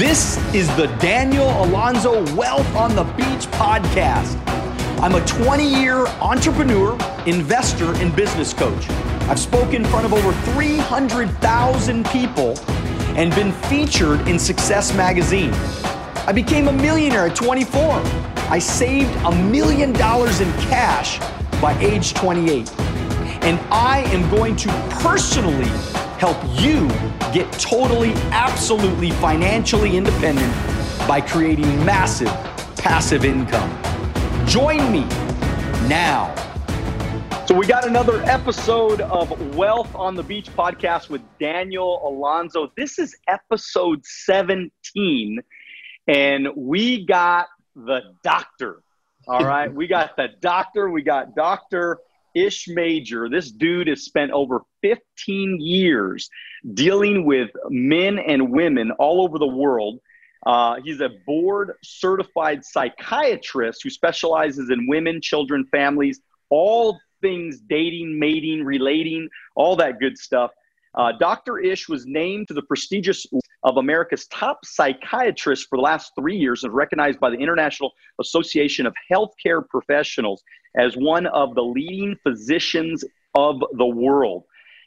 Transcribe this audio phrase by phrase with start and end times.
[0.00, 4.34] This is the Daniel Alonzo Wealth on the Beach podcast.
[4.98, 6.94] I'm a 20 year entrepreneur,
[7.26, 8.88] investor, and business coach.
[9.28, 12.58] I've spoken in front of over 300,000 people
[13.14, 15.52] and been featured in Success Magazine.
[16.26, 18.00] I became a millionaire at 24.
[18.48, 21.18] I saved a million dollars in cash
[21.60, 22.72] by age 28.
[23.42, 24.68] And I am going to
[25.02, 25.68] personally
[26.18, 26.88] help you
[27.32, 30.52] get totally, absolutely financially independent
[31.06, 32.28] by creating massive
[32.76, 33.70] passive income.
[34.46, 35.00] Join me
[35.88, 36.34] now.
[37.46, 42.72] So, we got another episode of Wealth on the Beach podcast with Daniel Alonzo.
[42.76, 45.40] This is episode 17,
[46.06, 48.82] and we got the doctor.
[49.26, 49.72] All right.
[49.72, 50.90] we got the doctor.
[50.90, 51.98] We got Dr.
[52.34, 53.28] Ish Major.
[53.28, 56.28] This dude has spent over 15 years
[56.74, 60.00] dealing with men and women all over the world
[60.46, 68.18] uh, he's a board certified psychiatrist who specializes in women, children, families, all things dating,
[68.18, 70.50] mating, relating, all that good stuff.
[70.94, 71.58] Uh, Dr.
[71.58, 73.26] Ish was named to the prestigious
[73.62, 78.86] of America's top psychiatrists for the last three years and recognized by the International Association
[78.86, 80.42] of Healthcare Professionals
[80.76, 84.44] as one of the leading physicians of the world.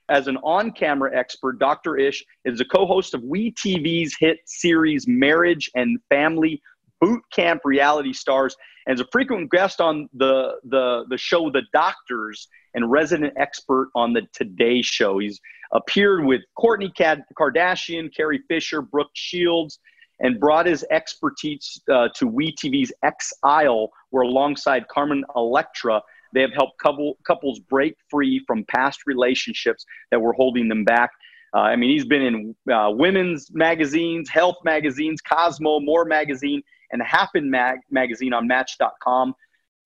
[0.09, 1.97] As an on camera expert, Dr.
[1.97, 6.61] Ish is a co host of WE TV's hit series Marriage and Family
[6.99, 11.63] Boot Camp Reality Stars and is a frequent guest on the, the, the show The
[11.71, 15.19] Doctors and resident expert on the Today Show.
[15.19, 15.39] He's
[15.71, 16.91] appeared with Kourtney
[17.37, 19.79] Kardashian, Carrie Fisher, Brooke Shields,
[20.19, 26.01] and brought his expertise uh, to WE TV's Ex Isle, where alongside Carmen Electra,
[26.33, 31.11] they have helped couple, couples break free from past relationships that were holding them back.
[31.55, 37.01] Uh, I mean, he's been in uh, women's magazines, health magazines, Cosmo, More magazine, and
[37.01, 39.35] Happen mag- magazine on Match.com.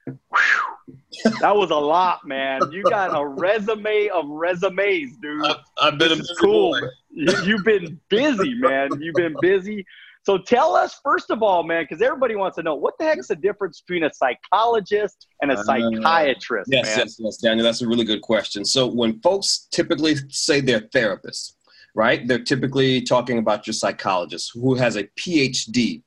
[0.08, 0.98] Whew.
[1.42, 2.62] that was a lot, man.
[2.72, 5.46] You got a resume of resumes, dude.
[5.46, 6.80] I've, I've been this cool.
[7.12, 8.90] You, you've been busy, man.
[9.00, 9.86] You've been busy.
[10.24, 13.28] So tell us, first of all, man, because everybody wants to know what the heck's
[13.28, 16.68] the difference between a psychologist and a uh, psychiatrist?
[16.68, 16.98] Uh, yes, man?
[16.98, 17.64] yes, yes, Daniel.
[17.64, 18.66] That's a really good question.
[18.66, 21.54] So when folks typically say they're therapists,
[21.96, 22.28] right?
[22.28, 26.04] They're typically talking about your psychologist who has a PhD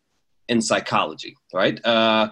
[0.48, 1.84] in psychology, right?
[1.84, 2.28] Uh,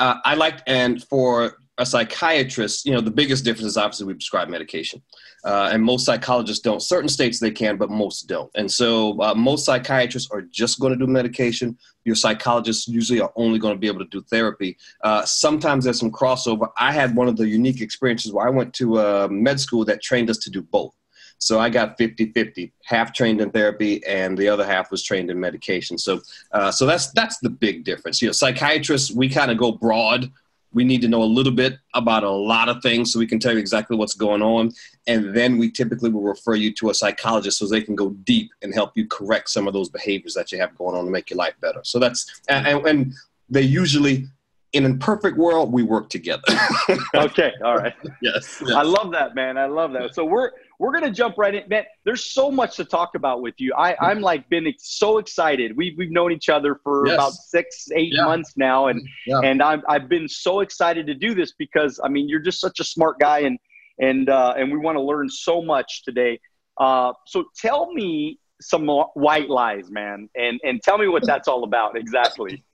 [0.00, 4.14] uh, I like, and for a psychiatrist, you know, the biggest difference is obviously we
[4.14, 5.00] prescribe medication.
[5.44, 6.82] Uh, and most psychologists don't.
[6.82, 8.50] Certain states they can, but most don't.
[8.54, 11.78] And so uh, most psychiatrists are just going to do medication.
[12.04, 14.76] Your psychologists usually are only going to be able to do therapy.
[15.02, 16.68] Uh, sometimes there's some crossover.
[16.78, 20.02] I had one of the unique experiences where I went to a med school that
[20.02, 20.94] trained us to do both.
[21.40, 25.30] So I got 50 50, half trained in therapy, and the other half was trained
[25.30, 25.98] in medication.
[25.98, 26.20] So,
[26.52, 28.22] uh, so that's that's the big difference.
[28.22, 30.30] You know, psychiatrists we kind of go broad
[30.72, 33.38] we need to know a little bit about a lot of things so we can
[33.38, 34.72] tell you exactly what's going on.
[35.06, 38.50] And then we typically will refer you to a psychologist so they can go deep
[38.62, 41.30] and help you correct some of those behaviors that you have going on to make
[41.30, 41.80] your life better.
[41.82, 43.12] So that's, and, and
[43.48, 44.28] they usually,
[44.72, 46.42] in a perfect world, we work together.
[47.14, 47.52] okay.
[47.64, 47.94] All right.
[48.22, 48.72] Yes, yes.
[48.72, 49.58] I love that, man.
[49.58, 50.14] I love that.
[50.14, 51.68] So we're, we're going to jump right in.
[51.68, 53.74] Man, there's so much to talk about with you.
[53.74, 55.76] I, I'm like been so excited.
[55.76, 57.14] We've, we've known each other for yes.
[57.14, 58.24] about six, eight yeah.
[58.24, 58.86] months now.
[58.86, 59.40] And, yeah.
[59.44, 62.80] and I've, I've been so excited to do this because, I mean, you're just such
[62.80, 63.58] a smart guy and,
[64.00, 66.40] and, uh, and we want to learn so much today.
[66.78, 71.64] Uh, so tell me some white lies, man, and, and tell me what that's all
[71.64, 72.64] about exactly.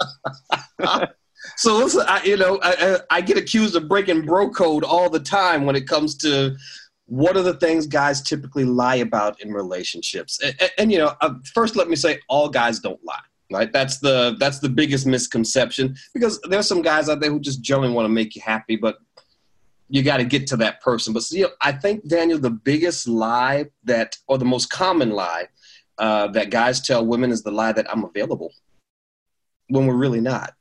[1.56, 5.20] so listen, I, you know, I, I, get accused of breaking bro code all the
[5.20, 6.56] time when it comes to
[7.06, 10.40] what are the things guys typically lie about in relationships?
[10.42, 13.20] And, and, and you know uh, first let me say all guys don't lie
[13.52, 13.72] right?
[13.72, 17.92] That's the that's the biggest misconception because there's some guys out there who just generally
[17.92, 18.98] want to make you happy but
[19.88, 21.12] you got to get to that person.
[21.12, 25.46] But see i think daniel the biggest lie that or the most common lie
[25.98, 28.52] uh, that guys tell women is the lie that i'm available
[29.68, 30.54] when we're really not.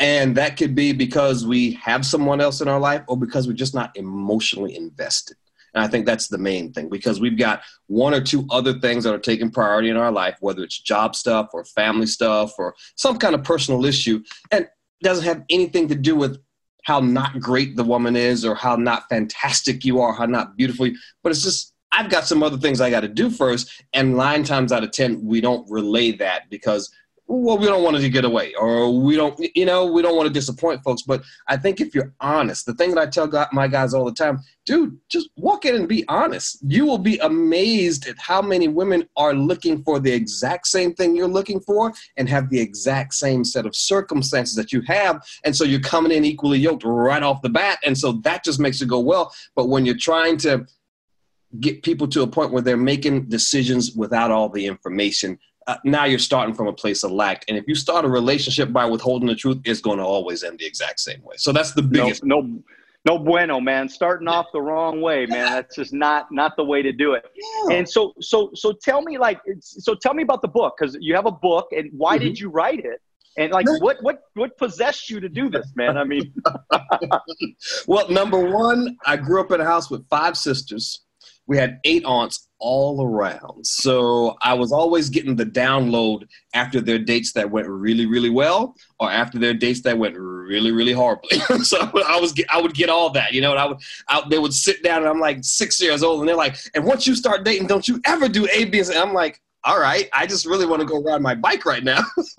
[0.00, 3.54] And that could be because we have someone else in our life or because we're
[3.54, 5.36] just not emotionally invested
[5.74, 9.04] and I think that's the main thing because we've got one or two other things
[9.04, 12.74] that are taking priority in our life, whether it's job stuff or family stuff or
[12.96, 14.22] some kind of personal issue.
[14.50, 14.68] And
[15.02, 16.38] doesn't have anything to do with
[16.84, 20.86] how not great the woman is or how not fantastic you are, how not beautiful,
[20.86, 23.82] you, but it's just I've got some other things I got to do first.
[23.92, 26.90] And nine times out of 10, we don't relay that because
[27.38, 30.26] well, we don't want to get away, or we don't, you know, we don't want
[30.26, 31.02] to disappoint folks.
[31.02, 34.12] But I think if you're honest, the thing that I tell my guys all the
[34.12, 36.58] time, dude, just walk in and be honest.
[36.66, 41.16] You will be amazed at how many women are looking for the exact same thing
[41.16, 45.24] you're looking for and have the exact same set of circumstances that you have.
[45.44, 47.78] And so you're coming in equally yoked right off the bat.
[47.84, 49.34] And so that just makes it go well.
[49.54, 50.66] But when you're trying to
[51.60, 56.04] get people to a point where they're making decisions without all the information, uh, now
[56.04, 57.44] you're starting from a place of lack.
[57.48, 60.58] And if you start a relationship by withholding the truth, it's going to always end
[60.58, 61.36] the exact same way.
[61.38, 62.24] So that's the biggest.
[62.24, 62.62] No, no,
[63.04, 63.88] no bueno, man.
[63.88, 65.52] Starting off the wrong way, man.
[65.52, 67.24] That's just not not the way to do it.
[67.34, 67.76] Yeah.
[67.76, 71.14] And so so so tell me like so tell me about the book because you
[71.14, 72.26] have a book and why mm-hmm.
[72.26, 73.00] did you write it?
[73.38, 75.96] And like, what what what possessed you to do this, man?
[75.96, 76.34] I mean,
[77.86, 81.00] well, number one, I grew up in a house with five sisters.
[81.46, 83.66] We had eight aunts all around.
[83.66, 88.76] So I was always getting the download after their dates that went really, really well,
[89.00, 91.38] or after their dates that went really, really horribly.
[91.64, 93.50] so I was, I would get all that, you know.
[93.50, 93.78] And I would,
[94.08, 96.84] I, they would sit down, and I'm like six years old, and they're like, "And
[96.84, 100.08] once you start dating, don't you ever do A, B, and I'm like, all right,
[100.12, 102.00] I just really want to go ride my bike right now.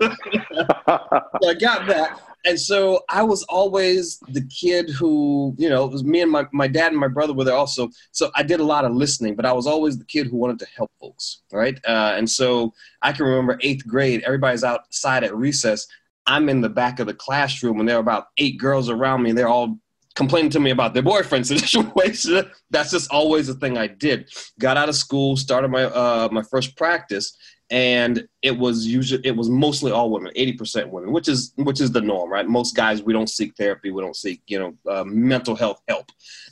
[0.86, 5.92] so I got that and so I was always the kid who, you know, it
[5.92, 7.88] was me and my, my dad and my brother were there also.
[8.12, 10.58] So I did a lot of listening, but I was always the kid who wanted
[10.58, 11.78] to help folks, right?
[11.86, 15.86] Uh, and so I can remember eighth grade, everybody's outside at recess.
[16.26, 19.30] I'm in the back of the classroom, and there are about eight girls around me,
[19.30, 19.78] and they're all
[20.14, 22.50] complaining to me about their boyfriend situation.
[22.70, 24.30] That's just always the thing I did.
[24.58, 27.36] Got out of school, started my uh, my first practice,
[27.74, 31.90] and it was usually it was mostly all women 80% women which is which is
[31.90, 32.46] the norm right?
[32.46, 36.06] Most guys we don't seek therapy we don't seek you know uh, mental health help.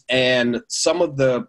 [0.08, 1.46] And some of the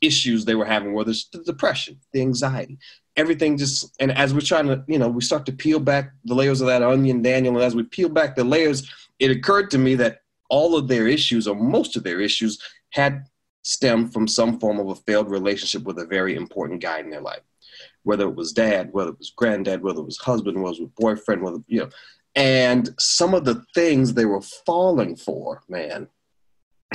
[0.00, 2.78] issues they were having were the, the depression the anxiety
[3.16, 6.34] everything just and as we're trying to you know we start to peel back the
[6.34, 9.76] layers of that onion daniel and as we peel back the layers it occurred to
[9.76, 12.58] me that all of their issues or most of their issues
[12.90, 13.24] had
[13.62, 17.20] stemmed from some form of a failed relationship with a very important guy in their
[17.20, 17.42] life
[18.06, 20.90] whether it was dad, whether it was granddad, whether it was husband, whether it was
[20.96, 21.88] boyfriend, whether, you know,
[22.36, 26.06] and some of the things they were falling for, man,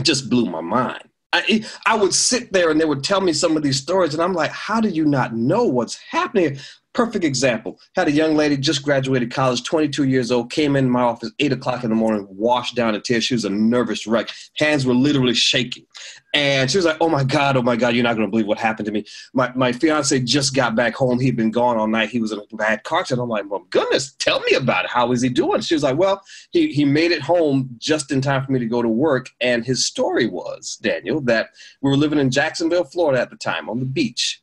[0.01, 1.03] just blew my mind.
[1.33, 4.23] I, I would sit there and they would tell me some of these stories, and
[4.23, 6.57] I'm like, how do you not know what's happening?
[6.93, 7.79] Perfect example.
[7.95, 11.53] Had a young lady just graduated college, 22 years old, came in my office, 8
[11.53, 13.23] o'clock in the morning, washed down in tears.
[13.23, 14.29] She was a nervous wreck.
[14.57, 15.85] Hands were literally shaking.
[16.33, 18.47] And she was like, oh my God, oh my God, you're not going to believe
[18.47, 19.05] what happened to me.
[19.33, 21.17] My, my fiance just got back home.
[21.19, 22.09] He'd been gone all night.
[22.09, 23.23] He was in a bad car accident.
[23.23, 24.91] I'm like, well, goodness, tell me about it.
[24.91, 25.61] How is he doing?
[25.61, 26.21] She was like, well,
[26.51, 29.29] he, he made it home just in time for me to go to work.
[29.39, 31.51] And his story was, Daniel, that
[31.81, 34.40] we were living in Jacksonville, Florida at the time on the beach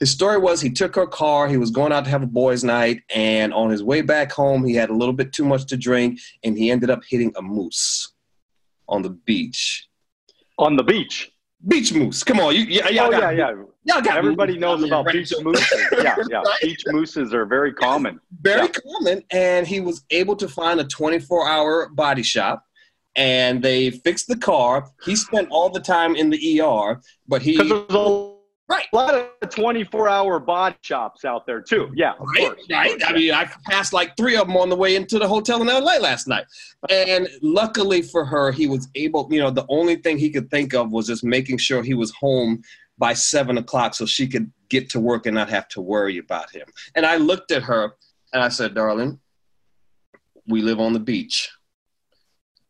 [0.00, 2.64] his story was he took her car, he was going out to have a boys'
[2.64, 5.76] night, and on his way back home, he had a little bit too much to
[5.76, 8.14] drink, and he ended up hitting a moose
[8.88, 9.86] on the beach.
[10.58, 11.30] On the beach?
[11.68, 12.24] Beach moose.
[12.24, 13.52] Come on, you, y- y'all oh, yeah, yeah.
[13.84, 15.12] Y'all got Everybody knows about right?
[15.12, 15.70] beach mooses.
[15.92, 16.38] Yeah, yeah.
[16.38, 16.58] right?
[16.62, 18.18] Beach mooses are very common.
[18.40, 18.72] Very yeah.
[18.82, 22.64] common, and he was able to find a 24-hour body shop
[23.16, 24.88] and they fixed the car.
[25.04, 27.56] He spent all the time in the ER, but he
[28.70, 28.86] Right.
[28.92, 31.90] A lot of 24 hour body shops out there too.
[31.92, 32.12] Yeah.
[32.20, 32.38] right.
[32.38, 33.02] Course, right.
[33.04, 35.66] I mean, I passed like three of them on the way into the hotel in
[35.66, 36.44] LA last night.
[36.88, 40.72] And luckily for her, he was able, you know, the only thing he could think
[40.72, 42.62] of was just making sure he was home
[42.96, 46.48] by seven o'clock so she could get to work and not have to worry about
[46.50, 46.66] him.
[46.94, 47.94] And I looked at her
[48.32, 49.18] and I said, darling,
[50.46, 51.50] we live on the beach.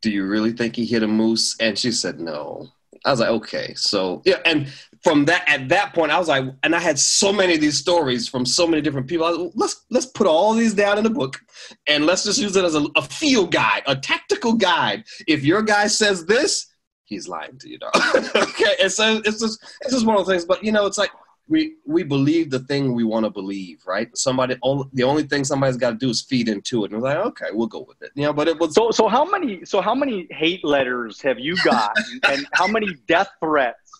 [0.00, 1.56] Do you really think he hit a moose?
[1.60, 2.70] And she said, no.
[3.04, 3.74] I was like, okay.
[3.74, 4.68] So yeah, and
[5.02, 7.78] from that at that point, I was like, and I had so many of these
[7.78, 9.26] stories from so many different people.
[9.26, 11.40] Was, let's let's put all these down in the book,
[11.86, 15.04] and let's just use it as a, a, field guide, a tactical guide.
[15.26, 16.66] If your guy says this,
[17.04, 17.92] he's lying to you, dog.
[18.36, 20.44] okay, and so it's just it's just one of those things.
[20.44, 21.10] But you know, it's like
[21.50, 24.08] we we believe the thing we want to believe, right?
[24.16, 27.08] Somebody only the only thing somebody's got to do is feed into it, and we're
[27.08, 28.12] like, okay, we'll go with it.
[28.14, 28.92] You know, but it was so.
[28.92, 29.64] So how many?
[29.64, 31.92] So how many hate letters have you got,
[32.28, 33.90] and how many death threats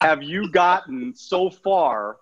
[0.00, 2.16] have you gotten so far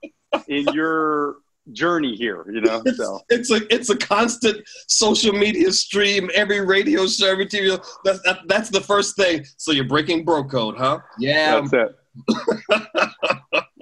[0.49, 1.37] in your
[1.73, 7.07] journey here you know so it's, a it's a constant social media stream every radio
[7.07, 10.99] show every tv that's that, that's the first thing so you're breaking bro code huh
[11.19, 11.97] yeah that's it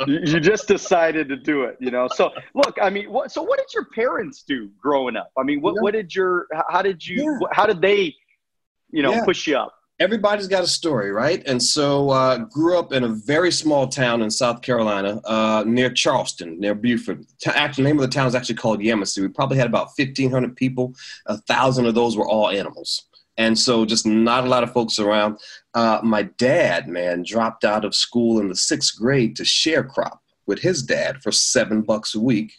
[0.06, 2.09] you just decided to do it, you know.
[2.14, 5.30] So look, I mean, what, so what did your parents do growing up?
[5.38, 7.49] I mean, what, what did your, how did you, yeah.
[7.52, 8.14] how did they,
[8.90, 9.25] you know, yeah.
[9.25, 9.75] push you up?
[10.02, 11.42] everybody's got a story, right?
[11.47, 15.90] And so, uh, grew up in a very small town in South Carolina, uh, near
[15.90, 17.21] Charleston, near Beaufort.
[17.47, 19.23] actually, the name of the town is actually called Yemassee.
[19.23, 20.94] We probably had about fifteen hundred people.
[21.26, 23.04] A thousand of those were all animals,
[23.37, 25.38] and so just not a lot of folks around.
[25.75, 30.61] Uh, my dad, man, dropped out of school in the sixth grade to sharecrop with
[30.61, 32.52] his dad for seven bucks a week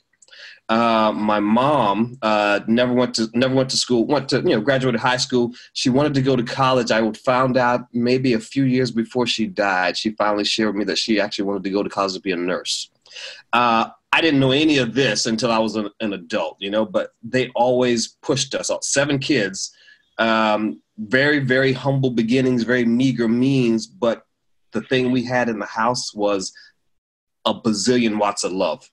[0.69, 4.05] uh, my mom uh, never went to never went to school.
[4.05, 5.53] Went to you know graduated high school.
[5.73, 6.89] She wanted to go to college.
[6.89, 9.97] I found out maybe a few years before she died.
[9.97, 12.31] She finally shared with me that she actually wanted to go to college to be
[12.31, 12.89] a nurse.
[13.51, 16.85] Uh, I didn't know any of this until I was an, an, adult, you know.
[16.85, 18.69] But they always pushed us.
[18.69, 19.75] All, Seven kids,
[20.17, 23.87] um, very very humble beginnings, very meager means.
[23.87, 24.23] But
[24.71, 26.53] the thing we had in the house was
[27.45, 28.89] a bazillion watts of love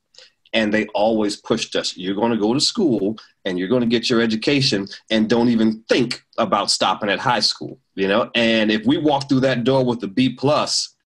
[0.53, 3.87] and they always pushed us you're going to go to school and you're going to
[3.87, 8.71] get your education and don't even think about stopping at high school you know and
[8.71, 10.97] if we walked through that door with a b plus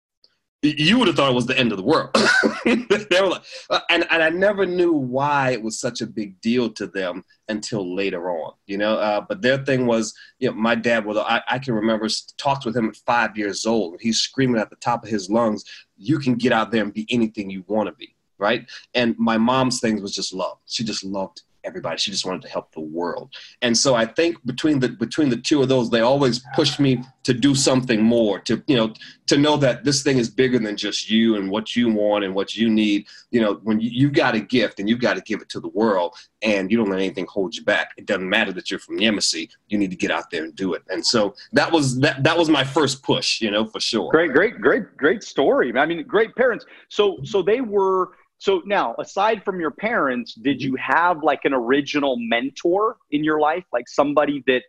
[0.67, 2.09] you would have thought it was the end of the world.
[2.65, 6.39] they were like, uh, and, and I never knew why it was such a big
[6.41, 8.95] deal to them until later on, you know.
[8.95, 12.07] Uh, but their thing was, you know, my dad was, I, I can remember
[12.37, 15.29] talked with him at five years old, and he's screaming at the top of his
[15.29, 15.63] lungs,
[15.97, 18.69] "You can get out there and be anything you want to be." right?
[18.93, 20.57] And my mom's thing was just love.
[20.65, 21.97] She just loved everybody.
[21.97, 23.33] She just wanted to help the world.
[23.61, 27.03] And so I think between the between the two of those, they always pushed me
[27.23, 28.93] to do something more, to you know,
[29.27, 32.35] to know that this thing is bigger than just you and what you want and
[32.35, 33.07] what you need.
[33.31, 35.59] You know, when you, you got a gift and you've got to give it to
[35.59, 37.91] the world and you don't let anything hold you back.
[37.97, 40.73] It doesn't matter that you're from Yemassee, you need to get out there and do
[40.73, 40.83] it.
[40.89, 44.11] And so that was that that was my first push, you know, for sure.
[44.11, 45.75] Great, great, great, great story.
[45.75, 46.65] I mean, great parents.
[46.89, 51.53] So so they were so now, aside from your parents, did you have like an
[51.53, 54.63] original mentor in your life, like somebody that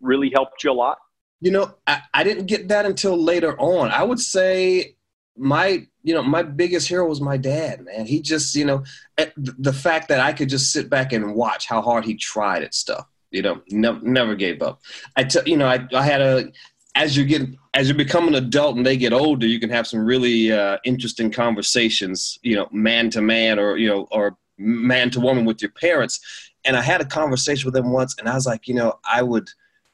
[0.00, 0.98] really helped you a lot?
[1.40, 3.90] You know, I, I didn't get that until later on.
[3.90, 4.96] I would say
[5.36, 8.82] my you know my biggest hero was my dad man he just you know
[9.18, 12.62] eh, the fact that i could just sit back and watch how hard he tried
[12.62, 14.80] at stuff you know never, never gave up
[15.16, 16.50] i tell you know I, I had a
[16.96, 17.42] as you get
[17.74, 20.78] as you become an adult and they get older, you can have some really uh,
[20.84, 25.62] interesting conversations, you know, man to man or you know, or man to woman with
[25.62, 26.18] your parents.
[26.64, 29.22] And I had a conversation with him once, and I was like, you know, I
[29.22, 29.48] would,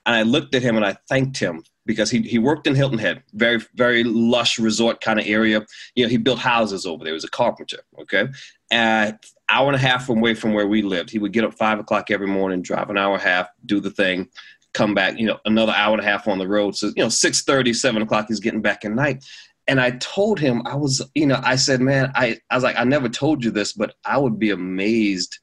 [0.06, 2.98] and I looked at him and I thanked him because he, he worked in Hilton
[2.98, 5.66] Head, very very lush resort kind of area.
[5.96, 7.12] You know, he built houses over there.
[7.12, 7.80] He was a carpenter.
[8.00, 8.28] Okay,
[8.70, 11.80] at hour and a half away from where we lived, he would get up five
[11.80, 14.28] o'clock every morning, drive an hour and a half, do the thing,
[14.74, 16.76] come back, you know, another hour and a half on the road.
[16.76, 19.24] So, you know, 6 30, 7 o'clock, he's getting back at night.
[19.68, 22.76] And I told him, I was, you know, I said, man, I, I was like,
[22.76, 25.38] I never told you this, but I would be amazed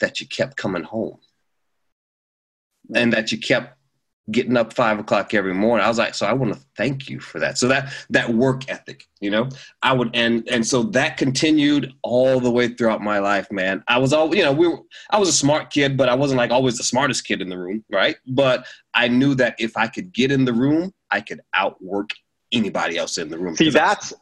[0.00, 1.18] that you kept coming home
[2.94, 3.76] and that you kept
[4.30, 5.84] getting up five o'clock every morning.
[5.84, 7.58] I was like, so I want to thank you for that.
[7.58, 9.48] So that that work ethic, you know,
[9.82, 13.82] I would and and so that continued all the way throughout my life, man.
[13.88, 14.78] I was all you know, we were
[15.10, 17.58] I was a smart kid, but I wasn't like always the smartest kid in the
[17.58, 18.16] room, right?
[18.26, 22.10] But I knew that if I could get in the room, I could outwork
[22.52, 23.56] anybody else in the room.
[23.56, 24.12] See, that's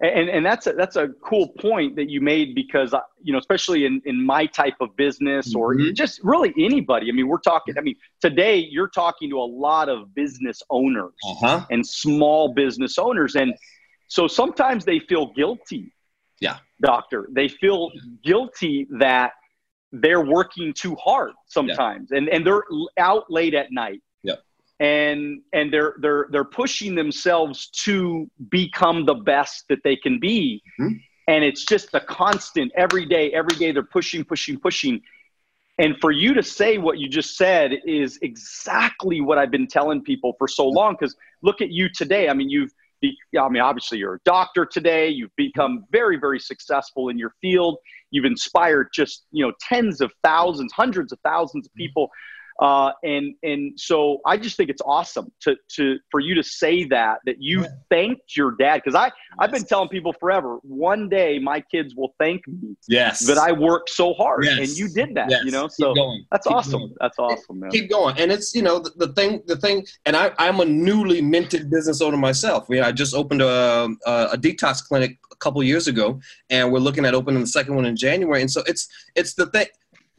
[0.00, 3.84] and and that's a, that's a cool point that you made because you know especially
[3.84, 5.92] in in my type of business or mm-hmm.
[5.94, 9.88] just really anybody i mean we're talking i mean today you're talking to a lot
[9.88, 11.64] of business owners uh-huh.
[11.70, 13.54] and small business owners and
[14.08, 15.92] so sometimes they feel guilty
[16.40, 17.90] yeah doctor they feel
[18.24, 19.32] guilty that
[19.92, 22.18] they're working too hard sometimes yeah.
[22.18, 22.64] and and they're
[22.98, 24.00] out late at night
[24.80, 30.62] and and they're they're they're pushing themselves to become the best that they can be.
[30.80, 30.94] Mm-hmm.
[31.28, 35.00] and it's just the constant every day every day they're pushing pushing pushing.
[35.78, 40.02] And for you to say what you just said is exactly what I've been telling
[40.02, 42.28] people for so long cuz look at you today.
[42.28, 42.72] I mean you've
[43.02, 45.08] I mean obviously you're a doctor today.
[45.10, 47.76] You've become very very successful in your field.
[48.10, 52.92] You've inspired just you know tens of thousands hundreds of thousands of people mm-hmm uh,
[53.02, 57.20] and and so I just think it's awesome to to for you to say that
[57.24, 57.68] that you yeah.
[57.88, 59.12] thanked your dad because I yes.
[59.38, 63.52] I've been telling people forever one day my kids will thank me yes that I
[63.52, 64.58] worked so hard yes.
[64.58, 65.42] and you did that yes.
[65.44, 65.94] you know so
[66.30, 66.94] that's Keep awesome going.
[67.00, 70.14] that's awesome man Keep going and it's you know the, the, thing the thing and
[70.14, 74.28] I I'm a newly minted business owner myself you know, I just opened a, a,
[74.32, 77.86] a detox clinic a couple years ago and we're looking at opening the second one
[77.86, 78.86] in January and so it's
[79.16, 79.66] it's the thing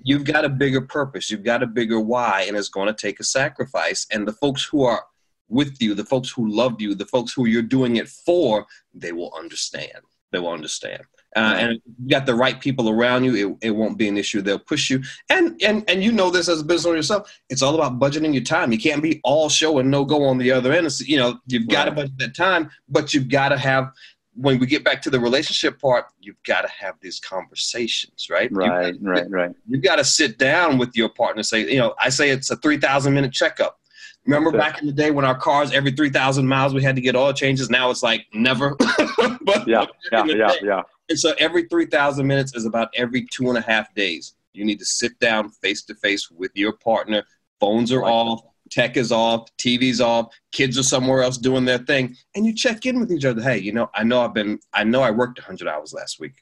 [0.04, 3.20] you've got a bigger purpose, you've got a bigger why, and it's going to take
[3.20, 4.08] a sacrifice.
[4.12, 5.04] And the folks who are
[5.50, 9.12] with you, the folks who love you, the folks who you're doing it for, they
[9.12, 10.00] will understand.
[10.32, 11.04] They will understand.
[11.36, 14.42] Uh, and you got the right people around you, it, it won't be an issue.
[14.42, 15.02] They'll push you.
[15.30, 17.32] And and and you know this as a business owner yourself.
[17.50, 18.72] It's all about budgeting your time.
[18.72, 20.88] You can't be all show and no go on the other end.
[20.88, 23.92] It's, you know, you've got to budget that time, but you've got to have
[24.34, 28.50] when we get back to the relationship part, you've got to have these conversations, right?
[28.52, 29.52] Right, you've right, right.
[29.68, 31.40] You've got to sit down with your partner.
[31.40, 33.78] And Say, you know, I say it's a three thousand minute checkup.
[34.26, 37.02] Remember back in the day when our cars every three thousand miles we had to
[37.02, 37.70] get oil changes.
[37.70, 38.76] Now it's like never.
[39.42, 40.60] but yeah, yeah, yeah, day.
[40.64, 40.82] yeah.
[41.10, 44.36] And so every three thousand minutes is about every two and a half days.
[44.54, 47.24] You need to sit down face to face with your partner.
[47.60, 52.16] Phones are off tech is off, TV's off, kids are somewhere else doing their thing,
[52.36, 53.42] and you check in with each other.
[53.42, 56.34] Hey, you know, I know I've been, I know I worked 100 hours last week.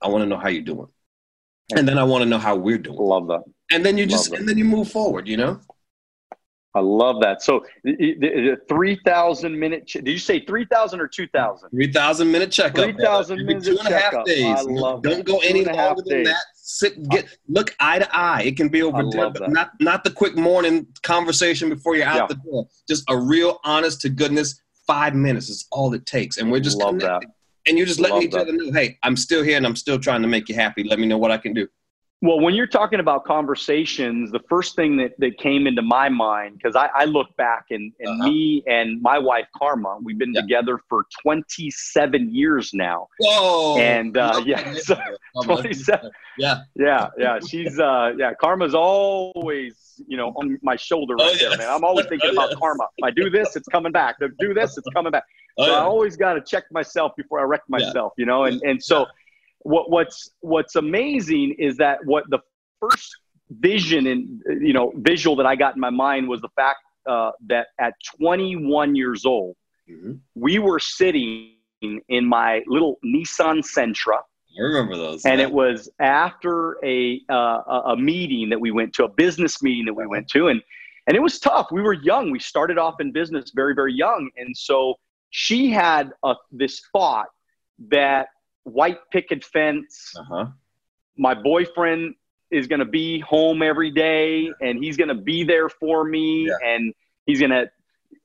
[0.00, 0.88] I want to know how you're doing,
[1.76, 2.98] and then I want to know how we're doing.
[2.98, 3.44] Love that.
[3.70, 5.28] And then you just, and then you move forward.
[5.28, 5.60] You know.
[6.74, 7.42] I love that.
[7.42, 9.86] So, the, three thousand minute.
[9.86, 11.68] Ch- did you say three thousand or two thousand?
[11.70, 12.84] Three thousand minute checkup.
[12.84, 13.66] Three thousand minutes.
[13.66, 14.44] Two and a half days.
[14.44, 15.26] I love Don't that.
[15.26, 16.42] go any longer than that.
[16.54, 18.42] Sit, get, look eye to eye.
[18.42, 22.16] It can be over dinner, but not not the quick morning conversation before you're out
[22.16, 22.26] yeah.
[22.28, 22.66] the door.
[22.88, 26.78] Just a real, honest to goodness, five minutes is all it takes, and we're just
[26.78, 27.28] love connected.
[27.28, 27.34] That.
[27.66, 28.40] And you're just letting love each that.
[28.40, 30.84] other know, hey, I'm still here, and I'm still trying to make you happy.
[30.84, 31.68] Let me know what I can do.
[32.22, 36.56] Well, when you're talking about conversations, the first thing that, that came into my mind,
[36.56, 38.28] because I, I, look back and, and uh-huh.
[38.28, 40.42] me and my wife Karma, we've been yeah.
[40.42, 43.08] together for 27 years now.
[43.18, 43.76] Whoa!
[43.78, 44.96] And uh, yeah, so
[45.42, 46.12] 27.
[46.38, 47.40] Yeah, yeah, yeah.
[47.40, 48.34] She's uh, yeah.
[48.34, 51.48] Karma's always you know on my shoulder right oh, yeah.
[51.48, 51.68] there, man.
[51.70, 52.84] I'm always thinking oh, about Karma.
[52.98, 54.16] If I do this, it's coming back.
[54.20, 55.24] If I do this, it's coming back.
[55.58, 58.44] Oh, so I always got to check myself before I wreck myself, you know.
[58.44, 59.06] And and so
[59.64, 62.38] what what's what's amazing is that what the
[62.80, 63.16] first
[63.50, 67.32] vision and you know visual that I got in my mind was the fact uh,
[67.48, 69.56] that at 21 years old,
[69.90, 70.14] mm-hmm.
[70.34, 71.54] we were sitting
[72.08, 74.18] in my little Nissan Sentra.
[74.58, 75.24] I remember those.
[75.24, 75.46] And yeah.
[75.46, 79.94] it was after a uh, a meeting that we went to, a business meeting that
[79.94, 80.62] we went to, and
[81.06, 81.68] and it was tough.
[81.72, 82.30] We were young.
[82.30, 84.96] We started off in business very very young, and so
[85.30, 87.28] she had a, this thought
[87.88, 88.28] that
[88.64, 90.12] white picket fence.
[90.16, 90.46] Uh-huh.
[91.16, 92.14] My boyfriend
[92.50, 94.50] is going to be home every day yeah.
[94.60, 96.54] and he's going to be there for me yeah.
[96.74, 96.92] and
[97.26, 97.68] he's going to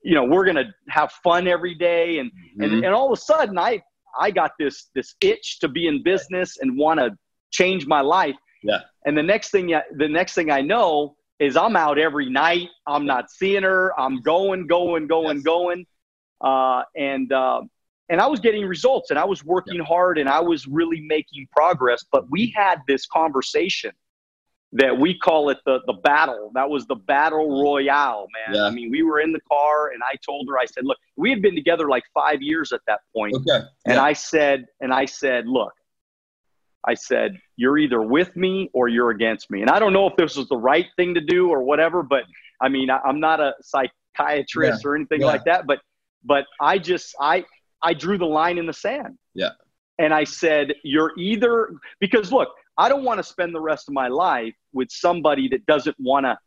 [0.02, 2.62] you know we're going to have fun every day and, mm-hmm.
[2.62, 3.82] and and all of a sudden i
[4.20, 7.10] i got this this itch to be in business and want to
[7.50, 11.74] change my life yeah and the next thing the next thing i know is i'm
[11.74, 15.44] out every night i'm not seeing her i'm going going going yes.
[15.44, 15.86] going
[16.40, 17.60] uh, and uh,
[18.08, 19.84] and I was getting results and I was working yeah.
[19.84, 22.04] hard and I was really making progress.
[22.10, 22.60] But we mm-hmm.
[22.60, 23.92] had this conversation
[24.72, 26.50] that we call it the the battle.
[26.54, 27.62] That was the battle mm-hmm.
[27.62, 28.56] royale, man.
[28.56, 28.64] Yeah.
[28.64, 31.30] I mean, we were in the car and I told her, I said, look, we
[31.30, 33.34] had been together like five years at that point.
[33.34, 33.64] Okay.
[33.86, 33.98] And.
[33.98, 35.72] I said, and I said, look,
[36.84, 39.62] I said, you're either with me or you're against me.
[39.62, 42.24] And I don't know if this was the right thing to do or whatever, but
[42.60, 45.80] I mean, I, am not a psychiatrist or anything like that, but
[46.24, 47.44] but I just I
[47.82, 49.18] I drew the line in the sand.
[49.34, 49.50] Yeah.
[49.98, 53.94] And I said, you're either, because look, I don't want to spend the rest of
[53.94, 56.38] my life with somebody that doesn't want to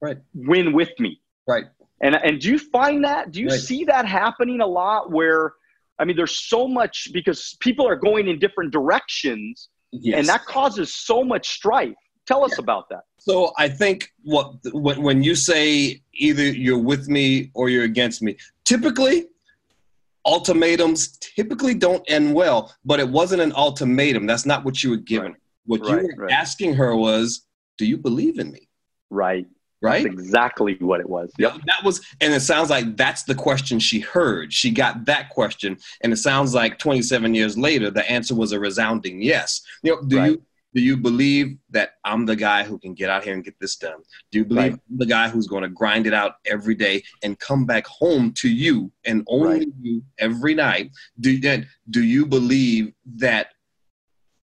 [0.00, 0.16] right.
[0.34, 1.20] win with me.
[1.46, 1.66] Right.
[2.00, 3.30] And, and do you find that?
[3.30, 3.60] Do you right.
[3.60, 5.52] see that happening a lot where,
[5.98, 10.18] I mean, there's so much because people are going in different directions yes.
[10.18, 11.96] and that causes so much strife.
[12.26, 12.62] Tell us yeah.
[12.62, 13.02] about that.
[13.18, 18.22] So I think what when, when you say either you're with me or you're against
[18.22, 19.26] me, typically
[20.28, 24.26] ultimatums typically don't end well, but it wasn't an ultimatum.
[24.26, 25.32] That's not what you were given.
[25.32, 25.40] Right.
[25.66, 26.32] What right, you were right.
[26.32, 27.46] asking her was,
[27.78, 28.68] "Do you believe in me?"
[29.10, 29.46] Right.
[29.80, 30.02] Right.
[30.02, 31.30] That's exactly what it was.
[31.38, 31.52] Yep.
[31.66, 34.52] That was, and it sounds like that's the question she heard.
[34.52, 38.58] She got that question, and it sounds like 27 years later, the answer was a
[38.58, 39.62] resounding yes.
[39.84, 40.42] You know, do you
[40.78, 43.74] do you believe that I'm the guy who can get out here and get this
[43.74, 43.98] done?
[44.30, 44.80] Do you believe right.
[44.88, 48.30] I'm the guy who's going to grind it out every day and come back home
[48.34, 49.68] to you and only right.
[49.82, 50.92] you every night?
[51.18, 51.36] Do
[51.90, 53.48] do you believe that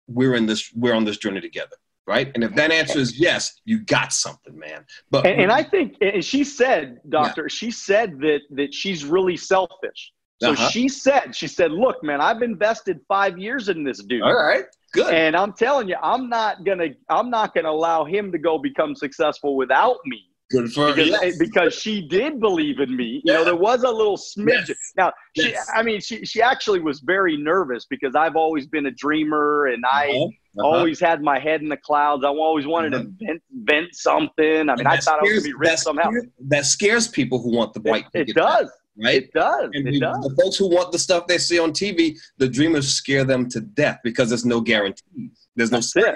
[0.08, 1.78] we're in this we're on this journey together?
[2.06, 2.30] Right?
[2.36, 4.84] And if that answer is yes, you got something, man.
[5.12, 7.48] But and, and I think and she said, doctor, yeah.
[7.48, 10.12] she said that that she's really selfish.
[10.42, 10.70] So uh-huh.
[10.70, 14.22] she said, she said, look, man, I've invested five years in this dude.
[14.22, 14.66] All right.
[14.96, 15.14] Good.
[15.14, 18.96] And I'm telling you, I'm not gonna I'm not gonna allow him to go become
[18.96, 20.24] successful without me.
[20.52, 21.38] Good for because, yes.
[21.38, 23.22] because she did believe in me.
[23.26, 24.68] You know, there was a little smidge.
[24.68, 24.78] Yes.
[24.96, 25.56] Now, she.
[25.74, 29.84] I mean, she she actually was very nervous because I've always been a dreamer and
[29.92, 30.26] I uh-huh.
[30.26, 30.68] Uh-huh.
[30.68, 32.24] always had my head in the clouds.
[32.24, 33.04] I always wanted uh-huh.
[33.04, 34.70] to invent, invent something.
[34.70, 36.12] I mean, I thought scares, I was going to be rich somehow.
[36.42, 38.06] that scares people who want the white.
[38.14, 38.70] It, it does.
[39.02, 39.24] Right?
[39.24, 39.70] It does.
[39.74, 40.18] And it we, does.
[40.22, 43.62] the folks who want the stuff they see on TV, the dreamers scare them to
[43.62, 45.48] death because there's no guarantees.
[45.56, 46.16] There's no That's it.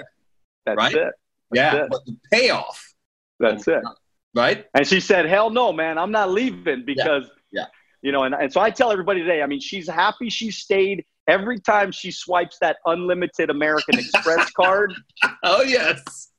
[0.66, 0.94] That's right?
[0.94, 1.12] it.
[1.52, 1.88] yeah, it.
[1.90, 2.94] but the payoff,
[3.38, 3.82] That's it.
[4.34, 4.66] right?
[4.74, 7.64] And she said, "Hell no, man, I'm not leaving because, Yeah.
[8.02, 9.42] you know." And, and so I tell everybody today.
[9.42, 11.04] I mean, she's happy she stayed.
[11.28, 14.92] Every time she swipes that unlimited American Express card,
[15.44, 16.30] Oh yes,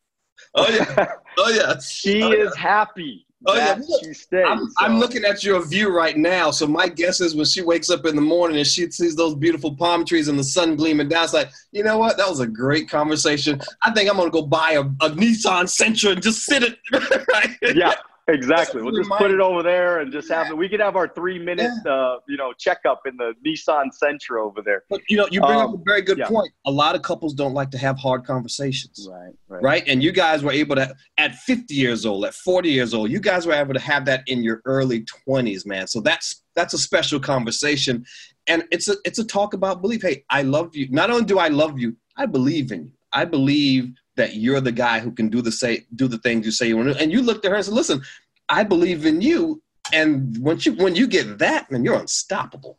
[0.56, 1.89] oh yeah, oh yes.
[1.99, 2.43] she Oh, yeah.
[2.45, 3.80] is happy Oh, yeah.
[3.88, 4.43] Look, she stayed.
[4.43, 6.51] I'm, So- I'm looking at your view right now.
[6.51, 9.34] So my guess is when she wakes up in the morning and she sees those
[9.34, 12.17] beautiful palm trees and the sun gleaming down, it's like, you know what?
[12.17, 13.60] That was a great conversation.
[13.82, 16.77] I think I'm gonna go buy a, a Nissan Sentra and just sit it.
[17.34, 17.58] right?
[17.75, 17.95] yeah,
[18.27, 18.81] exactly.
[18.81, 20.57] We'll just put it over there and just have it.
[20.57, 24.62] We could have our three minute, uh, you know, checkup in the Nissan Sentra over
[24.62, 24.84] there.
[24.89, 26.27] But you know, you bring Um, up a very good yeah.
[26.27, 26.51] point.
[26.65, 29.07] A lot of couples don't like to have hard conversations.
[29.10, 29.34] Right.
[29.47, 29.63] Right.
[29.63, 29.84] Right.
[29.88, 33.19] And you guys were able to, at 50 years old, at 40 years old, you
[33.19, 35.88] guys were able to have that in your early 20s, man.
[35.88, 38.05] So that's that's a special conversation.
[38.47, 40.01] And it's a it's a talk about belief.
[40.01, 40.88] Hey, I love you.
[40.89, 42.91] Not only do I love you, I believe in you.
[43.13, 46.52] I believe that you're the guy who can do the say do the things you
[46.52, 47.02] say you want to.
[47.02, 48.02] And you looked at her and said, Listen,
[48.50, 49.62] I believe in you.
[49.93, 52.78] And once you when you get that, man, you're unstoppable.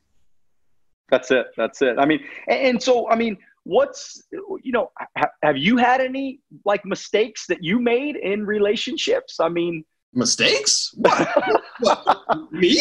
[1.11, 1.47] That's it.
[1.57, 1.99] That's it.
[1.99, 6.41] I mean, and, and so I mean, what's you know, ha- have you had any
[6.65, 9.39] like mistakes that you made in relationships?
[9.41, 10.93] I mean, Mistakes?
[10.97, 11.62] What?
[11.83, 12.53] What?
[12.53, 12.81] Me?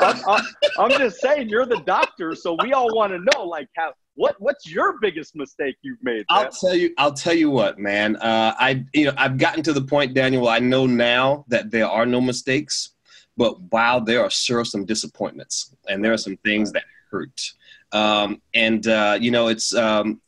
[0.00, 0.44] I'm, I'm,
[0.78, 4.36] I'm just saying you're the doctor, so we all want to know like how what
[4.38, 6.24] what's your biggest mistake you've made?
[6.28, 6.92] I'll tell you.
[6.98, 8.16] I'll tell you what, man.
[8.16, 10.48] Uh, I you know I've gotten to the point, Daniel.
[10.48, 12.90] I know now that there are no mistakes,
[13.36, 17.52] but wow, there are sure some disappointments, and there are some things that hurt.
[17.92, 20.20] Um, and uh, you know, it's um,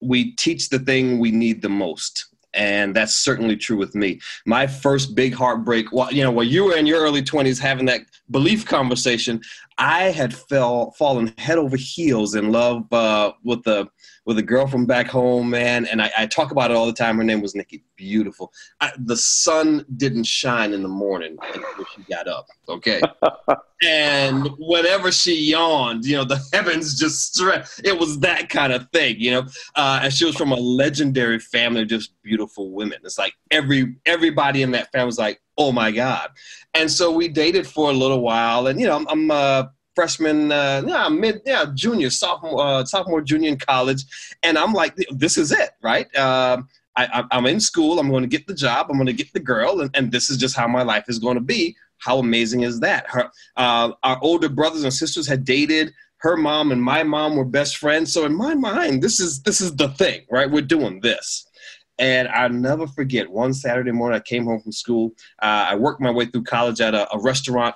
[0.00, 2.26] we teach the thing we need the most.
[2.54, 4.20] And that's certainly true with me.
[4.44, 7.86] My first big heartbreak, well, you know, while you were in your early 20s having
[7.86, 9.40] that belief conversation,
[9.82, 13.88] I had fell fallen head over heels in love uh, with the
[14.24, 15.86] with a girl from back home, man.
[15.86, 17.16] And I, I talk about it all the time.
[17.16, 17.82] Her name was Nikki.
[17.96, 18.52] Beautiful.
[18.80, 22.46] I, the sun didn't shine in the morning until she got up.
[22.68, 23.00] Okay.
[23.82, 27.80] and whenever she yawned, you know, the heavens just stretched.
[27.82, 29.46] It was that kind of thing, you know.
[29.74, 33.00] Uh, and she was from a legendary family of just beautiful women.
[33.02, 36.30] It's like every everybody in that family was like, oh my god.
[36.74, 40.50] And so we dated for a little while, and you know, I'm, I'm a freshman,
[40.50, 44.04] uh, yeah, mid, yeah, junior, sophomore, uh, sophomore, junior in college,
[44.42, 46.14] and I'm like, this is it, right?
[46.16, 47.98] Um, I, I'm in school.
[47.98, 48.88] I'm going to get the job.
[48.90, 51.18] I'm going to get the girl, and, and this is just how my life is
[51.18, 51.76] going to be.
[51.98, 53.06] How amazing is that?
[53.08, 55.92] Her, uh, our older brothers and sisters had dated.
[56.18, 58.12] Her mom and my mom were best friends.
[58.12, 60.50] So in my mind, this is this is the thing, right?
[60.50, 61.46] We're doing this.
[61.98, 65.12] And I'll never forget one Saturday morning, I came home from school.
[65.40, 67.74] Uh, I worked my way through college at a, a restaurant,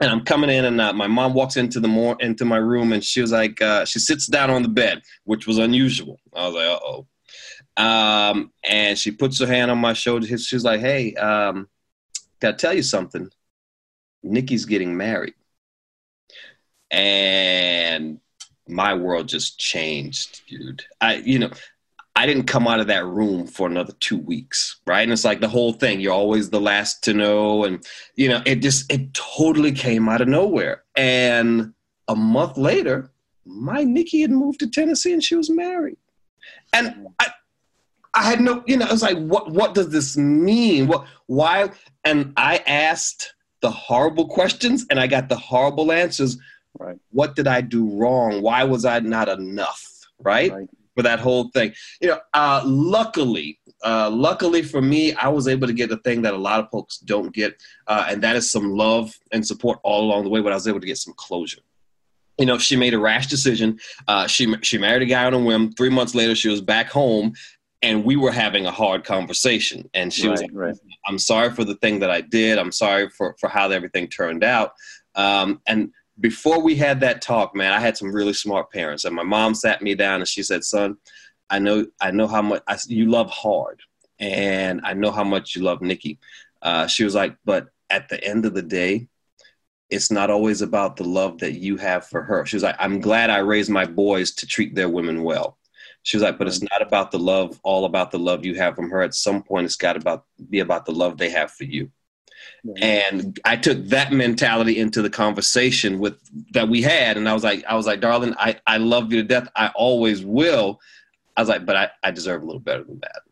[0.00, 2.92] and I'm coming in, and uh, my mom walks into the more into my room,
[2.92, 6.20] and she was like, uh, she sits down on the bed, which was unusual.
[6.34, 7.06] I was like, oh.
[7.78, 10.26] Um, and she puts her hand on my shoulder.
[10.38, 11.68] She's like, hey, um,
[12.40, 13.30] gotta tell you something.
[14.22, 15.34] Nikki's getting married,
[16.90, 18.20] and
[18.68, 20.84] my world just changed, dude.
[21.00, 21.50] I, you know,
[22.16, 25.02] I didn't come out of that room for another two weeks, right?
[25.02, 26.00] And it's like the whole thing.
[26.00, 30.22] You're always the last to know, and you know, it just it totally came out
[30.22, 30.82] of nowhere.
[30.96, 31.74] And
[32.08, 33.10] a month later,
[33.44, 35.98] my Nikki had moved to Tennessee, and she was married.
[36.72, 37.28] And I,
[38.14, 40.86] I had no, you know, I was like, what What does this mean?
[40.86, 41.06] What?
[41.26, 41.68] Why?
[42.02, 46.38] And I asked the horrible questions, and I got the horrible answers.
[46.78, 46.96] Right.
[47.10, 48.40] What did I do wrong?
[48.40, 49.84] Why was I not enough?
[50.18, 50.68] Right Right.
[50.96, 51.72] For that whole thing.
[52.00, 56.22] You know, uh, luckily, uh, luckily for me, I was able to get the thing
[56.22, 59.78] that a lot of folks don't get, uh, and that is some love and support
[59.84, 60.40] all along the way.
[60.40, 61.60] But I was able to get some closure.
[62.38, 63.78] You know, she made a rash decision.
[64.08, 65.72] Uh, she she married a guy on a whim.
[65.72, 67.34] Three months later, she was back home,
[67.82, 69.88] and we were having a hard conversation.
[69.94, 70.76] And she was Right, right.
[71.06, 72.58] I'm sorry for the thing that I did.
[72.58, 74.72] I'm sorry for, for how everything turned out.
[75.14, 79.04] Um, and before we had that talk, man, I had some really smart parents.
[79.04, 80.96] And my mom sat me down and she said, son,
[81.50, 83.80] I know, I know how much I, you love hard
[84.18, 86.18] and I know how much you love Nikki.
[86.62, 89.08] Uh, she was like, but at the end of the day,
[89.90, 92.44] it's not always about the love that you have for her.
[92.44, 95.58] She was like, I'm glad I raised my boys to treat their women well.
[96.02, 98.74] She was like, but it's not about the love, all about the love you have
[98.74, 99.02] from her.
[99.02, 101.90] At some point, it's got to about be about the love they have for you.
[102.80, 106.18] And I took that mentality into the conversation with
[106.52, 109.22] that we had, and I was like, I was like, darling, I, I love you
[109.22, 109.48] to death.
[109.56, 110.80] I always will.
[111.36, 113.22] I was like, but I, I deserve a little better than that.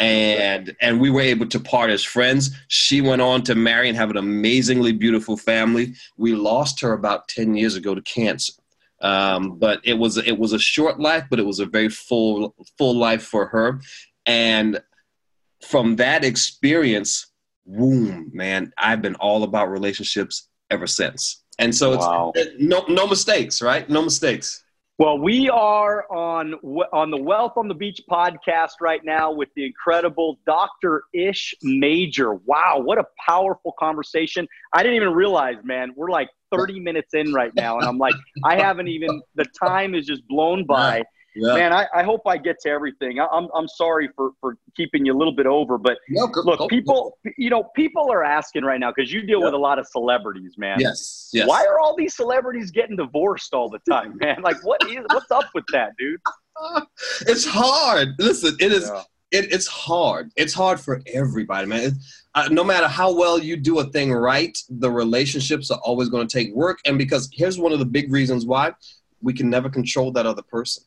[0.00, 2.56] and and we were able to part as friends.
[2.68, 5.94] She went on to marry and have an amazingly beautiful family.
[6.16, 8.54] We lost her about ten years ago to cancer,
[9.02, 12.54] um, but it was it was a short life, but it was a very full
[12.78, 13.80] full life for her.
[14.24, 14.80] And
[15.62, 17.26] from that experience,
[17.76, 21.42] boom, man, I've been all about relationships ever since.
[21.58, 22.32] And so wow.
[22.34, 23.88] it's no no mistakes, right?
[23.88, 24.64] No mistakes.
[24.98, 26.54] Well, we are on
[26.92, 31.04] on the Wealth on the Beach podcast right now with the incredible Dr.
[31.14, 32.34] Ish Major.
[32.34, 34.46] Wow, what a powerful conversation.
[34.74, 38.14] I didn't even realize, man, we're like 30 minutes in right now and I'm like
[38.44, 41.04] I haven't even the time is just blown by.
[41.34, 41.54] Yeah.
[41.54, 43.20] Man, I, I hope I get to everything.
[43.20, 46.40] I, am I'm sorry for, for keeping you a little bit over, but no, go,
[46.42, 47.30] look, go, people, go.
[47.38, 49.46] you know, people are asking right now because you deal yeah.
[49.46, 50.80] with a lot of celebrities, man.
[50.80, 51.46] Yes, yes.
[51.46, 54.38] Why are all these celebrities getting divorced all the time, man?
[54.50, 56.18] Like, what is what's up with that, dude?
[57.22, 58.08] it's hard.
[58.18, 58.88] Listen, it is.
[58.88, 59.02] Yeah.
[59.30, 60.32] It, it's hard.
[60.34, 61.80] It's hard for everybody, man.
[61.80, 61.94] It,
[62.34, 66.26] uh, no matter how well you do a thing right, the relationships are always going
[66.26, 66.80] to take work.
[66.84, 68.72] And because here's one of the big reasons why
[69.20, 70.82] we can never control that other person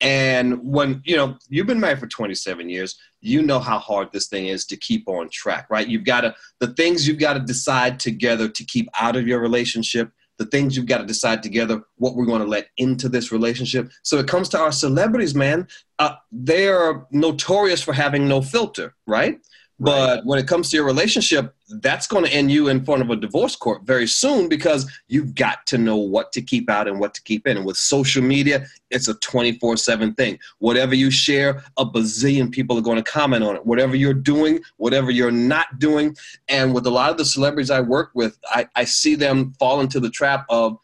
[0.00, 4.28] and when you know you've been married for 27 years, you know how hard this
[4.28, 5.88] thing is to keep on track, right?
[5.88, 9.40] You've got to the things you've got to decide together to keep out of your
[9.40, 13.32] relationship, the things you've got to decide together what we're going to let into this
[13.32, 13.90] relationship.
[14.02, 15.66] So it comes to our celebrities, man.
[15.98, 19.38] Uh, they are notorious for having no filter, right?
[19.78, 23.10] But when it comes to your relationship, that's going to end you in front of
[23.10, 26.98] a divorce court very soon because you've got to know what to keep out and
[26.98, 27.58] what to keep in.
[27.58, 30.38] And with social media, it's a 24 7 thing.
[30.60, 33.66] Whatever you share, a bazillion people are going to comment on it.
[33.66, 36.16] Whatever you're doing, whatever you're not doing.
[36.48, 39.80] And with a lot of the celebrities I work with, I, I see them fall
[39.80, 40.78] into the trap of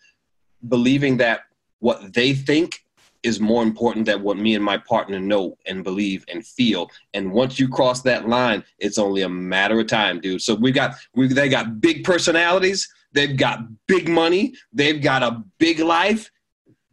[0.68, 1.40] believing that
[1.78, 2.84] what they think
[3.22, 6.90] is more important than what me and my partner know and believe and feel.
[7.14, 10.42] And once you cross that line, it's only a matter of time, dude.
[10.42, 15.42] So we got we they got big personalities, they've got big money, they've got a
[15.58, 16.30] big life,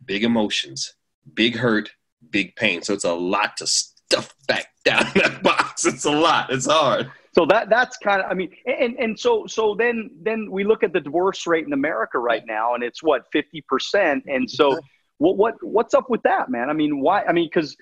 [0.05, 0.93] big emotions,
[1.33, 1.91] big hurt,
[2.29, 2.81] big pain.
[2.81, 5.85] So it's a lot to stuff back down that box.
[5.85, 6.51] It's a lot.
[6.51, 7.11] It's hard.
[7.35, 10.83] So that that's kind of I mean and and so so then then we look
[10.83, 14.79] at the divorce rate in America right now and it's what 50% and so
[15.19, 16.69] what what what's up with that, man?
[16.69, 17.23] I mean, why?
[17.23, 17.77] I mean, because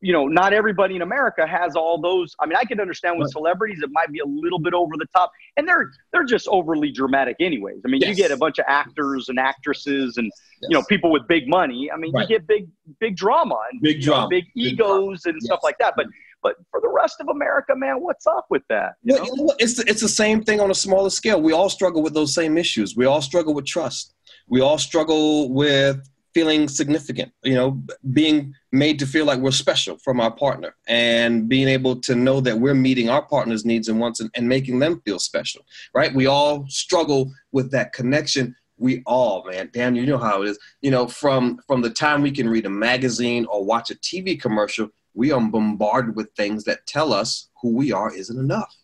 [0.00, 2.34] you know, not everybody in America has all those.
[2.40, 5.06] I mean, I can understand with celebrities it might be a little bit over the
[5.14, 7.80] top, and they're they're just overly dramatic, anyways.
[7.84, 8.10] I mean, yes.
[8.10, 10.68] you get a bunch of actors and actresses, and yes.
[10.70, 11.90] you know, people with big money.
[11.92, 12.28] I mean, right.
[12.28, 12.68] you get big
[13.00, 15.18] big drama and big drama, know, big, big egos drama.
[15.24, 15.44] and yes.
[15.44, 15.94] stuff like that.
[15.96, 16.06] But
[16.42, 18.94] but for the rest of America, man, what's up with that?
[19.04, 19.54] You well, know?
[19.58, 21.40] it's it's the same thing on a smaller scale.
[21.40, 22.96] We all struggle with those same issues.
[22.96, 24.14] We all struggle with trust.
[24.48, 29.98] We all struggle with feeling significant, you know, being made to feel like we're special
[29.98, 34.00] from our partner and being able to know that we're meeting our partner's needs and
[34.00, 35.62] wants and, and making them feel special,
[35.94, 36.14] right?
[36.14, 38.54] We all struggle with that connection.
[38.78, 40.58] We all, man, Dan, you know how it is.
[40.80, 44.40] You know, from from the time we can read a magazine or watch a TV
[44.40, 48.74] commercial, we are bombarded with things that tell us who we are isn't enough.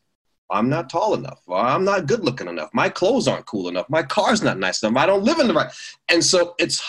[0.50, 1.40] I'm not tall enough.
[1.52, 2.70] I'm not good looking enough.
[2.72, 3.88] My clothes aren't cool enough.
[3.90, 4.96] My car's not nice enough.
[4.96, 5.70] I don't live in the right.
[6.08, 6.82] And so it's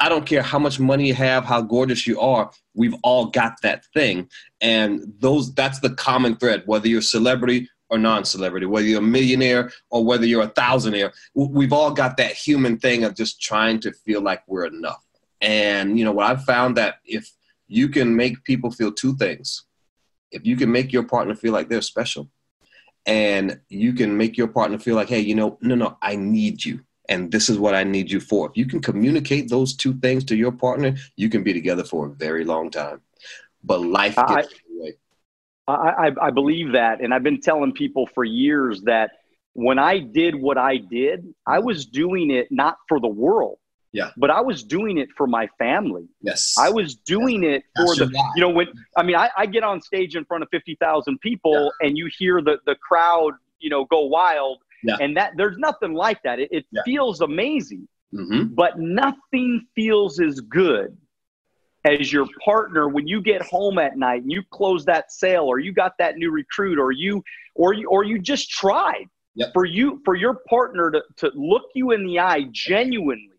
[0.00, 3.54] I don't care how much money you have, how gorgeous you are, we've all got
[3.62, 4.28] that thing.
[4.60, 9.02] And those that's the common thread, whether you're a celebrity or non-celebrity, whether you're a
[9.02, 13.78] millionaire or whether you're a thousandaire, we've all got that human thing of just trying
[13.80, 15.04] to feel like we're enough.
[15.40, 17.30] And you know what I've found that if
[17.68, 19.64] you can make people feel two things,
[20.30, 22.30] if you can make your partner feel like they're special,
[23.06, 26.64] and you can make your partner feel like, hey, you know, no, no, I need
[26.64, 28.48] you and this is what I need you for.
[28.48, 32.06] If you can communicate those two things to your partner, you can be together for
[32.06, 33.00] a very long time.
[33.62, 34.92] But life gets I, in the way.
[35.66, 37.00] I, I, believe that.
[37.00, 39.12] And I've been telling people for years that
[39.54, 43.58] when I did what I did, I was doing it not for the world.
[43.92, 44.10] Yeah.
[44.16, 46.08] But I was doing it for my family.
[46.20, 46.56] Yes.
[46.58, 49.80] I was doing it for the, you know, when, I mean, I, I get on
[49.80, 51.86] stage in front of 50,000 people yeah.
[51.86, 54.96] and you hear the, the crowd, you know, go wild yeah.
[55.00, 56.38] And that there's nothing like that.
[56.38, 56.82] It, it yeah.
[56.84, 58.54] feels amazing, mm-hmm.
[58.54, 60.96] but nothing feels as good
[61.84, 65.58] as your partner when you get home at night and you close that sale or
[65.58, 67.22] you got that new recruit or you
[67.54, 69.52] or you or you just tried yep.
[69.52, 73.30] for you for your partner to, to look you in the eye genuinely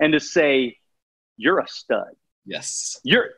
[0.00, 0.76] and to say
[1.36, 2.14] you're a stud
[2.46, 3.28] yes you're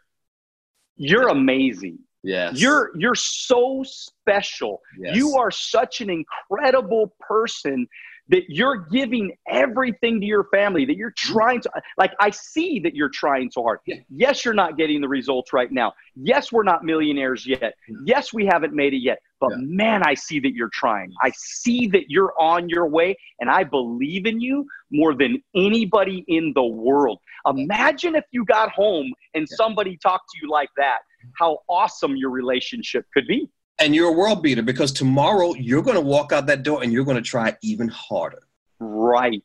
[0.96, 2.61] you're amazing Yes.
[2.61, 4.81] You're you're so special.
[4.98, 5.16] Yes.
[5.16, 7.87] You are such an incredible person
[8.31, 11.33] that you're giving everything to your family, that you're Mm-hmm.
[11.33, 13.78] trying to, like, I see that you're trying so hard.
[13.87, 13.96] Yeah.
[14.11, 15.94] Yes, you're not getting the results right now.
[16.14, 17.74] Yes, we're not millionaires yet.
[18.04, 19.18] Yes, we haven't made it yet.
[19.40, 19.57] But Yeah.
[19.61, 21.11] man, I see that you're trying.
[21.22, 26.24] I see that you're on your way, and I believe in you more than anybody
[26.28, 27.20] in the world.
[27.46, 30.98] Imagine if you got home and somebody talked to you like that,
[31.38, 33.48] how awesome your relationship could be.
[33.81, 36.92] And you're a world beater because tomorrow you're going to walk out that door and
[36.92, 38.42] you're going to try even harder.
[38.81, 39.44] Right.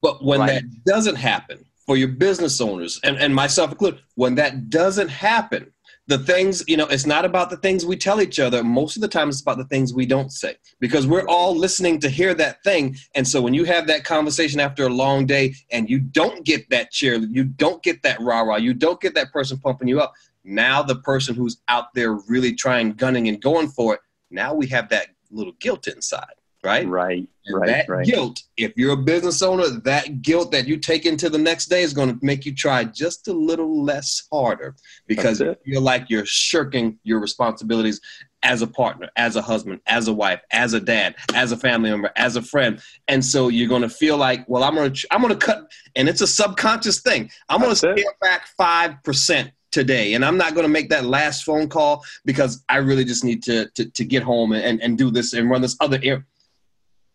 [0.00, 0.62] But when Right.
[0.62, 5.72] that doesn't happen for your business owners and, and myself included, when that doesn't happen,
[6.08, 8.64] the things, you know, it's not about the things we tell each other.
[8.64, 12.00] Most of the time, it's about the things we don't say because we're all listening
[12.00, 12.96] to hear that thing.
[13.14, 16.68] And so when you have that conversation after a long day and you don't get
[16.70, 20.00] that cheer, you don't get that rah rah, you don't get that person pumping you
[20.00, 20.12] up.
[20.44, 24.00] Now, the person who's out there really trying, gunning, and going for it,
[24.30, 26.86] now we have that little guilt inside, right?
[26.86, 27.28] Right.
[27.46, 27.66] And right.
[27.66, 28.06] that right.
[28.06, 31.82] guilt, if you're a business owner, that guilt that you take into the next day
[31.82, 34.76] is going to make you try just a little less harder
[35.06, 38.00] because you feel like you're shirking your responsibilities
[38.42, 41.90] as a partner, as a husband, as a wife, as a dad, as a family
[41.90, 42.80] member, as a friend.
[43.08, 45.70] And so you're going to feel like, well, I'm going to I'm going to cut
[45.94, 47.30] and it's a subconscious thing.
[47.48, 51.44] I'm going to scale back 5% today and I'm not going to make that last
[51.44, 55.10] phone call because I really just need to to, to get home and, and do
[55.10, 56.24] this and run this other air.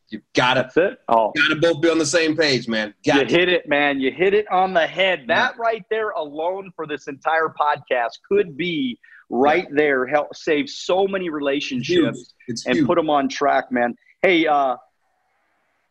[0.09, 0.97] You've got to.
[1.09, 2.93] Oh, got to both be on the same page, man.
[3.03, 3.37] you Got to.
[3.37, 3.99] hit it, man.
[3.99, 5.25] You hit it on the head.
[5.27, 8.97] That right there alone for this entire podcast could be
[9.29, 12.87] right there, help save so many relationships It's and huge.
[12.87, 13.95] put them on track, man.
[14.21, 14.77] Hey, uh,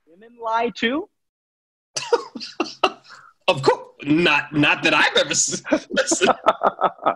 [0.07, 1.11] women lie too?
[3.48, 5.64] of course, not not that I've ever seen.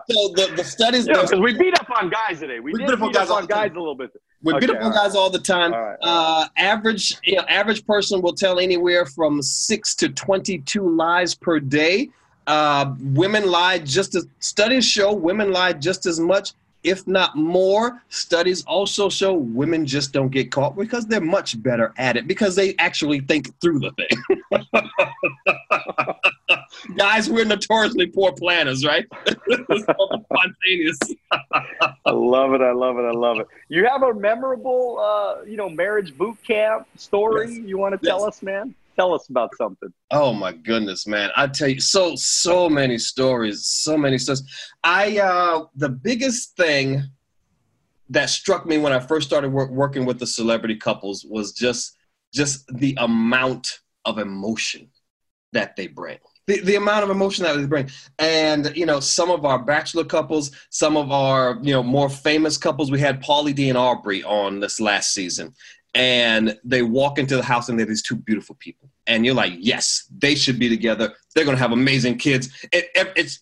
[0.09, 2.59] So the, the studies Yeah, because we beat up on guys today.
[2.59, 4.11] We, We beat up beat up guys all on guys a little bit.
[4.41, 5.73] we beat up on all guys all the time.
[5.73, 10.09] All right, all Uh, average, you know, average person will tell anywhere from six to
[10.09, 12.09] twenty-two lies per day.
[12.47, 15.13] Uh, women lie just as studies show.
[15.13, 18.01] Women lie just as much, if not more.
[18.09, 22.55] Studies also show women just don't get caught because they're much better at it because
[22.55, 24.61] they actually think through the thing.
[26.97, 29.05] Guys, we're notoriously poor planners, right?
[29.51, 30.97] Spontaneous.
[31.31, 32.61] I love it.
[32.61, 33.03] I love it.
[33.03, 33.47] I love it.
[33.69, 37.59] You have a memorable, uh, you know, marriage boot camp story Yes.
[37.65, 38.73] you want to tell us, man?
[38.95, 39.89] Tell us about something.
[40.11, 41.29] Oh my goodness, man!
[41.35, 44.43] I tell you, so so many stories, so many stories.
[44.83, 47.03] I uh, the biggest thing
[48.09, 51.97] that struck me when I first started work, working with the celebrity couples was just
[52.33, 54.89] just the amount of emotion
[55.53, 56.17] that they bring.
[56.47, 60.03] The, the amount of emotion that they bring, and you know, some of our bachelor
[60.03, 62.91] couples, some of our you know more famous couples.
[62.91, 65.53] We had Pauly D and Aubrey on this last season,
[65.93, 68.89] and they walk into the house and they're these two beautiful people.
[69.07, 71.13] And you're like yes they should be together.
[71.35, 72.49] They're going to have amazing kids.
[72.71, 73.39] It, it- it's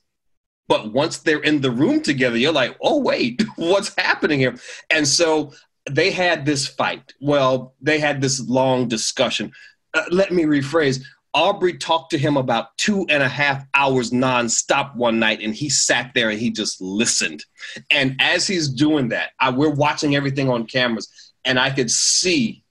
[0.68, 4.56] but once they're in the room together you're like oh wait what's happening here?
[4.90, 5.54] And so
[5.90, 7.14] they had this fight.
[7.22, 9.52] Well they had this long discussion.
[9.94, 11.04] Uh, let me rephrase.
[11.36, 15.70] Aubrey talked to him about two and a half hours nonstop one night and he
[15.70, 17.46] sat there and he just listened.
[17.92, 21.08] And as he's doing that I, we're watching everything on cameras
[21.46, 22.64] and I could see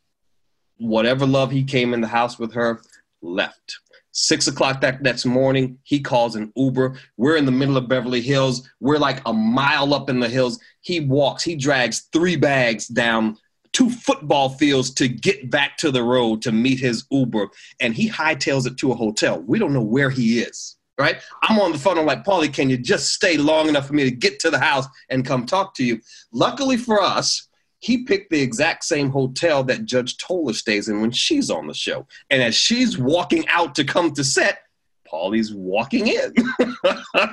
[0.78, 2.80] whatever love he came in the house with her
[3.22, 3.78] left.
[4.12, 6.96] Six o'clock that next morning, he calls an Uber.
[7.16, 8.68] We're in the middle of Beverly Hills.
[8.80, 10.58] We're like a mile up in the hills.
[10.80, 13.36] He walks, he drags three bags down
[13.72, 17.48] two football fields to get back to the road to meet his Uber,
[17.80, 19.40] and he hightails it to a hotel.
[19.46, 20.76] We don't know where he is.
[20.98, 21.22] Right?
[21.44, 21.96] I'm on the phone.
[21.96, 24.58] I'm like, Pauly, can you just stay long enough for me to get to the
[24.58, 26.00] house and come talk to you?
[26.32, 27.47] Luckily for us,
[27.80, 31.74] he picked the exact same hotel that Judge Toler stays in when she's on the
[31.74, 32.06] show.
[32.30, 34.60] And as she's walking out to come to set,
[35.06, 36.34] Pauly's walking in.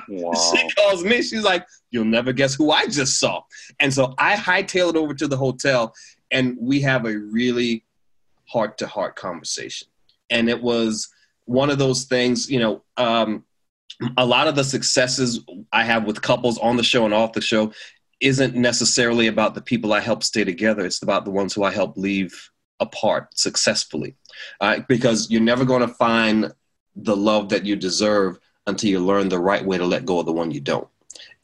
[0.08, 0.32] Wow.
[0.32, 1.22] she calls me.
[1.22, 3.42] She's like, You'll never guess who I just saw.
[3.80, 5.94] And so I hightailed over to the hotel,
[6.30, 7.84] and we have a really
[8.46, 9.88] heart to heart conversation.
[10.30, 11.08] And it was
[11.44, 13.44] one of those things, you know, um,
[14.16, 15.40] a lot of the successes
[15.72, 17.72] I have with couples on the show and off the show
[18.20, 20.84] isn't necessarily about the people I help stay together.
[20.86, 22.50] It's about the ones who I help leave
[22.80, 24.16] apart successfully.
[24.60, 26.52] Uh, because you're never going to find
[26.94, 30.26] the love that you deserve until you learn the right way to let go of
[30.26, 30.88] the one you don't.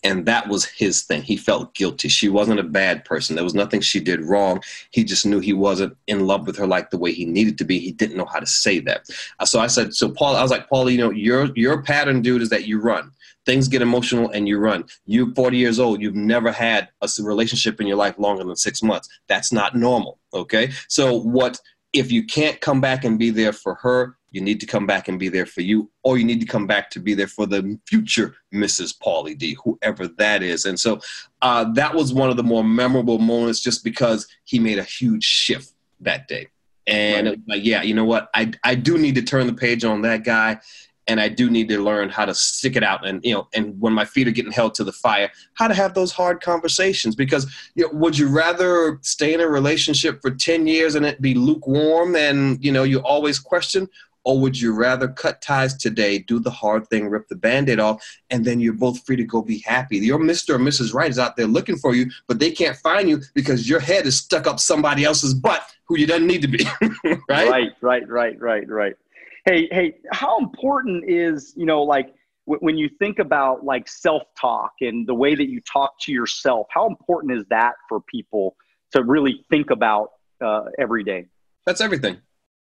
[0.04, 1.22] And that was his thing.
[1.22, 2.08] He felt guilty.
[2.08, 3.37] She wasn't a bad person.
[3.37, 4.61] There was nothing she did wrong.
[4.90, 7.64] He just knew he wasn't in love with her like the way he needed to
[7.64, 7.78] be.
[7.78, 9.08] He didn't know how to say that.
[9.38, 12.20] Uh, So I said, so Paul, I was like, Paul, you know, your your pattern,
[12.20, 13.12] dude, is that you run.
[13.44, 14.85] Things get emotional and you run.
[15.05, 16.00] You're 40 years old.
[16.00, 19.09] You've never had a relationship in your life longer than six months.
[19.28, 20.18] That's not normal.
[20.33, 20.70] Okay.
[20.88, 21.61] So what
[21.92, 25.09] if you can't come back and be there for her, you need to come back
[25.09, 27.44] and be there for you, or you need to come back to be there for
[27.46, 28.96] the future Mrs.
[28.98, 30.64] Pauly D, whoever that is.
[30.64, 31.00] And so
[31.42, 35.25] uh, that was one of the more memorable moments just because he made a huge
[35.25, 36.48] shift that day.
[36.87, 37.38] And right.
[37.46, 38.29] like, yeah, you know what?
[38.35, 40.60] I, I do need to turn the page on that guy
[41.09, 43.79] and I do need to learn how to stick it out and you know and
[43.81, 47.15] when my feet are getting held to the fire how to have those hard conversations.
[47.15, 51.21] Because you know, would you rather stay in a relationship for 10 years and it
[51.21, 53.88] be lukewarm and you know you always question?
[54.25, 58.00] Or would you rather cut ties today do the hard thing rip the band-aid off
[58.31, 59.98] and then you're both free to go be happy?
[59.98, 63.09] Your mr or mrs right is out there looking for you but they can't find
[63.09, 66.48] you because your head is stuck up somebody else's butt who you doesn't need to
[66.48, 66.65] be
[67.29, 67.50] right?
[67.50, 68.96] Right right right right right
[69.45, 72.15] Hey, hey, how important is, you know, like
[72.47, 76.13] w- when you think about like self talk and the way that you talk to
[76.13, 78.57] yourself, how important is that for people
[78.93, 80.11] to really think about
[80.45, 81.27] uh, every day?
[81.67, 82.19] That's everything.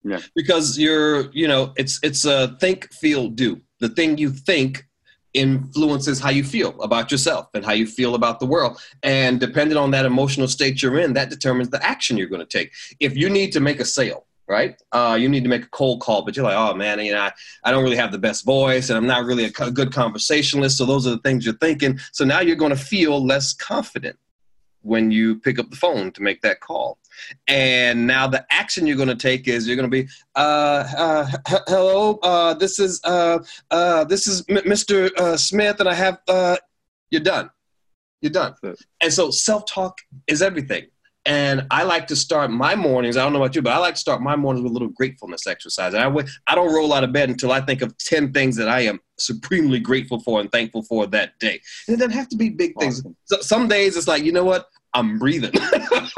[0.04, 0.20] Yeah.
[0.36, 3.62] Because you're, you know, it's it's a think, feel, do.
[3.80, 4.86] The thing you think
[5.34, 8.80] influences how you feel about yourself and how you feel about the world.
[9.04, 12.58] And depending on that emotional state you're in, that determines the action you're going to
[12.58, 12.72] take.
[13.00, 14.82] If you need to make a sale, right?
[14.92, 17.22] Uh, you need to make a cold call, but you're like, oh man, you know,
[17.22, 17.32] I,
[17.64, 20.78] I don't really have the best voice and I'm not really a, good conversationalist.
[20.78, 22.00] So those are the things you're thinking.
[22.12, 24.18] So now you're going to feel less confident
[24.82, 26.98] when you pick up the phone to make that call.
[27.48, 31.28] And now the action you're going to take is you're going to be, uh, uh,
[31.48, 33.40] h- hello, uh, this is, uh,
[33.70, 35.12] uh, this is M- Mr.
[35.16, 36.58] Uh, Smith and I have, uh,
[37.12, 37.52] you're done.
[38.22, 38.56] You're done.
[39.02, 40.88] And so self-talk is everything.
[41.30, 43.16] And I like to start my mornings.
[43.16, 44.88] I don't know about you, but I like to start my mornings with a little
[44.88, 45.94] gratefulness exercise.
[45.94, 48.68] And I, I don't roll out of bed until I think of 10 things that
[48.68, 51.62] I am supremely grateful for and thankful for that day.
[51.88, 53.04] And it doesn't have to be big things.
[53.26, 54.66] So, some days it's like, you know what?
[54.96, 55.52] I'm breathing.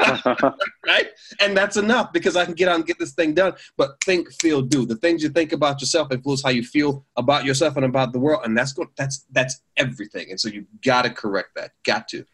[0.86, 1.08] right?
[1.40, 3.52] And that's enough because I can get out and get this thing done.
[3.76, 4.86] But think, feel, do.
[4.86, 8.18] The things you think about yourself influence how you feel about yourself and about the
[8.18, 8.46] world.
[8.46, 8.88] And that's good.
[8.96, 10.30] That's that's everything.
[10.30, 11.72] And so you've gotta correct that.
[11.84, 12.24] Got to.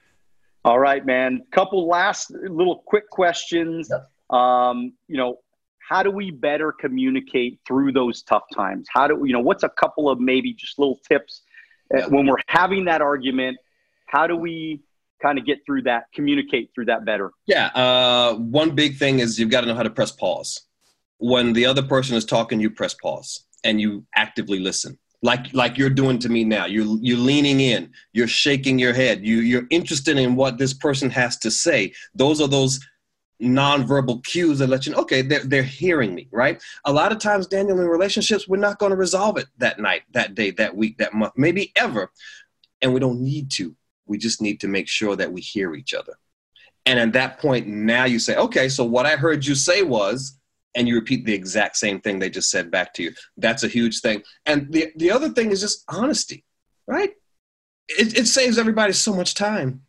[0.68, 1.46] All right, man.
[1.50, 3.88] Couple last little quick questions.
[3.90, 4.38] Yep.
[4.38, 5.36] Um, you know,
[5.78, 8.86] how do we better communicate through those tough times?
[8.92, 11.40] How do you know what's a couple of maybe just little tips
[11.96, 13.56] uh, when we're having that argument?
[14.08, 14.82] How do we
[15.22, 17.30] kind of get through that, communicate through that better?
[17.46, 20.66] Yeah, uh, one big thing is you've got to know how to press pause.
[21.16, 25.76] When the other person is talking, you press pause and you actively listen like like
[25.76, 26.66] you're doing to me now.
[26.66, 27.90] You're you're leaning in.
[28.12, 29.26] You're shaking your head.
[29.26, 31.92] You you're interested in what this person has to say.
[32.14, 32.78] Those are those
[33.40, 36.60] nonverbal cues that let you know okay they're, they're hearing me right?
[36.86, 40.02] A lot of times daniel in relationships we're not going to resolve it that night
[40.10, 42.10] that day that week that month maybe ever.
[42.82, 43.76] And we don't need to.
[44.06, 46.14] We just need to make sure that we hear each other.
[46.86, 50.38] And at that point now you say okay so what i heard you say was
[50.74, 53.12] and you repeat the exact same thing they just said back to you.
[53.36, 54.22] That's a huge thing.
[54.46, 56.44] And the, the other thing is just honesty,
[56.86, 57.10] right?
[57.88, 59.82] It, it saves everybody so much time.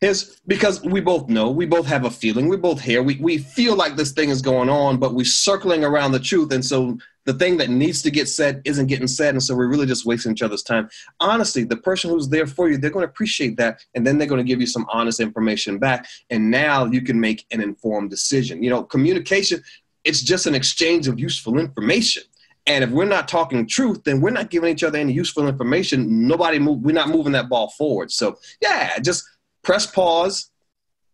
[0.00, 3.38] Is because we both know, we both have a feeling, we both hear, we, we
[3.38, 6.52] feel like this thing is going on, but we're circling around the truth.
[6.52, 9.34] And so the thing that needs to get said isn't getting said.
[9.34, 10.88] And so we're really just wasting each other's time.
[11.20, 13.80] Honestly, the person who's there for you, they're going to appreciate that.
[13.94, 16.08] And then they're going to give you some honest information back.
[16.30, 18.60] And now you can make an informed decision.
[18.60, 19.62] You know, communication,
[20.04, 22.22] it's just an exchange of useful information.
[22.66, 26.28] And if we're not talking truth, then we're not giving each other any useful information.
[26.28, 28.12] Nobody move, we're not moving that ball forward.
[28.12, 29.24] So yeah, just
[29.62, 30.50] press pause,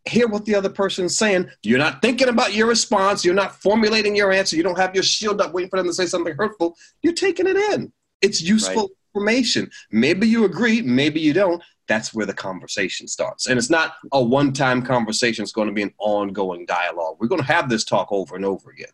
[0.04, 1.48] hear what the other person's saying.
[1.62, 3.24] You're not thinking about your response.
[3.24, 4.56] You're not formulating your answer.
[4.56, 6.76] You don't have your shield up waiting for them to say something hurtful.
[7.02, 7.92] You're taking it in.
[8.20, 8.90] It's useful right.
[9.14, 9.70] information.
[9.90, 11.62] Maybe you agree, maybe you don't.
[11.88, 13.46] That's where the conversation starts.
[13.46, 17.16] And it's not a one time conversation, it's going to be an ongoing dialogue.
[17.18, 18.92] We're going to have this talk over and over again.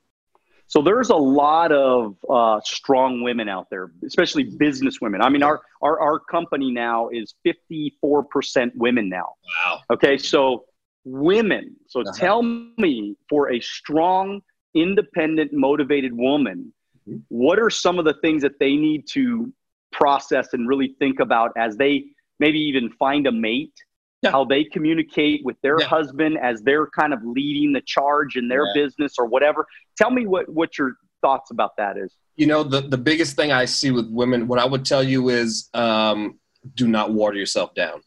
[0.66, 5.20] So there's a lot of uh, strong women out there, especially business women.
[5.20, 9.34] I mean, our, our, our company now is 54% women now.
[9.66, 9.80] Wow.
[9.92, 10.16] Okay.
[10.16, 10.64] So
[11.04, 11.76] women.
[11.86, 12.12] So uh-huh.
[12.16, 14.40] tell me for a strong,
[14.74, 16.72] independent, motivated woman,
[17.08, 17.18] mm-hmm.
[17.28, 19.52] what are some of the things that they need to
[19.92, 22.06] process and really think about as they
[22.44, 23.72] maybe even find a mate
[24.20, 24.30] yeah.
[24.30, 25.86] how they communicate with their yeah.
[25.86, 28.82] husband as they're kind of leading the charge in their yeah.
[28.82, 29.66] business or whatever
[29.96, 33.50] tell me what what your thoughts about that is you know the, the biggest thing
[33.50, 36.38] i see with women what i would tell you is um,
[36.74, 38.02] do not water yourself down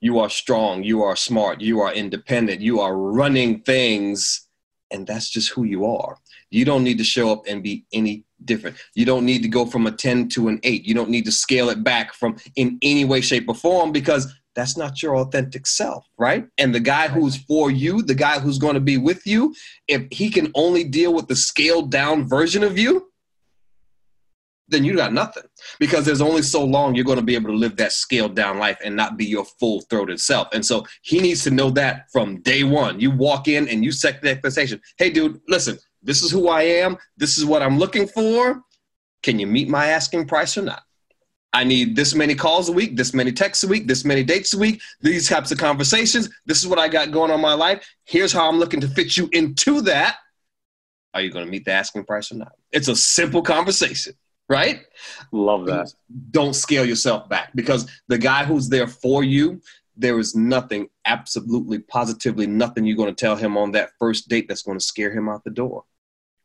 [0.00, 4.48] you are strong you are smart you are independent you are running things
[4.90, 6.16] and that's just who you are
[6.50, 8.76] you don't need to show up and be any different.
[8.94, 10.84] You don't need to go from a 10 to an 8.
[10.84, 14.32] You don't need to scale it back from in any way, shape, or form because
[14.54, 16.46] that's not your authentic self, right?
[16.58, 19.54] And the guy who's for you, the guy who's going to be with you,
[19.88, 23.08] if he can only deal with the scaled down version of you,
[24.68, 25.42] then you got nothing
[25.78, 28.58] because there's only so long you're going to be able to live that scaled down
[28.58, 30.48] life and not be your full throated self.
[30.52, 32.98] And so he needs to know that from day one.
[32.98, 34.80] You walk in and you set the expectation.
[34.96, 36.96] Hey, dude, listen, this is who I am.
[37.16, 38.62] This is what I'm looking for.
[39.22, 40.82] Can you meet my asking price or not?
[41.54, 44.54] I need this many calls a week, this many texts a week, this many dates
[44.54, 46.30] a week, these types of conversations.
[46.46, 47.86] This is what I got going on in my life.
[48.04, 50.16] Here's how I'm looking to fit you into that.
[51.12, 52.52] Are you going to meet the asking price or not?
[52.72, 54.14] It's a simple conversation
[54.52, 54.84] right?
[55.32, 55.92] Love that.
[56.30, 59.62] Don't scale yourself back because the guy who's there for you,
[59.96, 64.46] there is nothing, absolutely, positively nothing you're going to tell him on that first date
[64.48, 65.84] that's going to scare him out the door.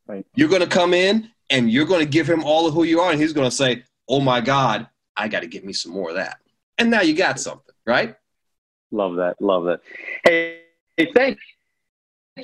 [0.07, 0.25] Right.
[0.35, 2.99] You're going to come in and you're going to give him all of who you
[2.99, 5.91] are, and he's going to say, "Oh my God, I got to give me some
[5.91, 6.39] more of that."
[6.77, 8.15] And now you got something, right?
[8.91, 9.41] Love that.
[9.41, 9.81] Love that.
[10.23, 10.61] Hey,
[10.95, 11.37] hey thank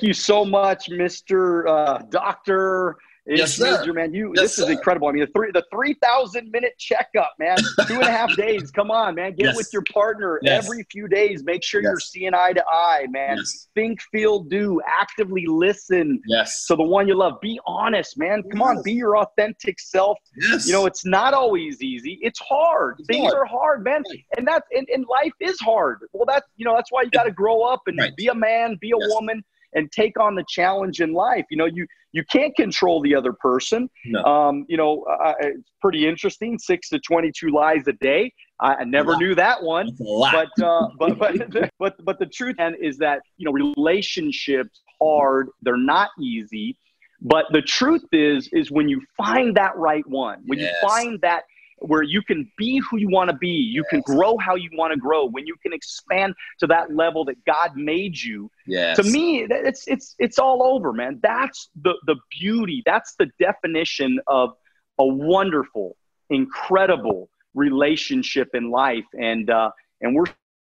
[0.00, 2.96] you so much, Mister uh, Doctor
[3.26, 3.78] yes, sir.
[3.80, 4.14] Major, man.
[4.14, 4.72] You yes, this is sir.
[4.72, 5.08] incredible.
[5.08, 7.56] I mean, the three the three thousand minute checkup, man.
[7.86, 8.70] Two and a half days.
[8.70, 9.34] Come on, man.
[9.34, 9.56] Get yes.
[9.56, 10.64] with your partner yes.
[10.64, 11.42] every few days.
[11.44, 13.38] Make sure you're seeing eye to eye, man.
[13.74, 14.80] Think, feel, do.
[14.86, 16.20] Actively listen.
[16.26, 16.66] Yes.
[16.66, 17.40] To the one you love.
[17.40, 18.42] Be honest, man.
[18.50, 20.18] Come on, be your authentic self.
[20.36, 20.66] Yes.
[20.66, 22.18] You know, it's not always easy.
[22.22, 22.96] It's hard.
[22.98, 23.42] It's Things hard.
[23.42, 24.02] are hard, man.
[24.36, 26.00] And that's and, and life is hard.
[26.12, 28.16] Well, that's you know, that's why you got to grow up and Right.
[28.16, 29.42] be a man, be a woman
[29.74, 31.44] and take on the challenge in life.
[31.50, 33.90] You know, you you can't control the other person.
[34.06, 34.22] No.
[34.24, 36.58] Um, you know, uh, it's pretty interesting.
[36.58, 38.32] Six to twenty-two lies a day.
[38.60, 39.86] I, I never knew that one.
[39.86, 40.48] That's a lot.
[40.56, 45.48] But uh, but but but but the truth is that you know relationships hard.
[45.62, 46.76] They're not easy.
[47.20, 50.72] But the truth is is when you find that right one, when Yes.
[50.82, 51.44] you find that
[51.86, 54.92] where you can be who you want to be, you can grow how you want
[54.92, 58.96] to grow, when you can expand to that level that God made you, yes.
[58.96, 61.20] to me it's it's it's all over man.
[61.22, 62.82] That's the the beauty.
[62.86, 64.54] That's the definition of
[64.98, 65.96] a wonderful
[66.30, 69.04] incredible relationship in life.
[69.18, 69.70] And uh
[70.00, 70.26] and we're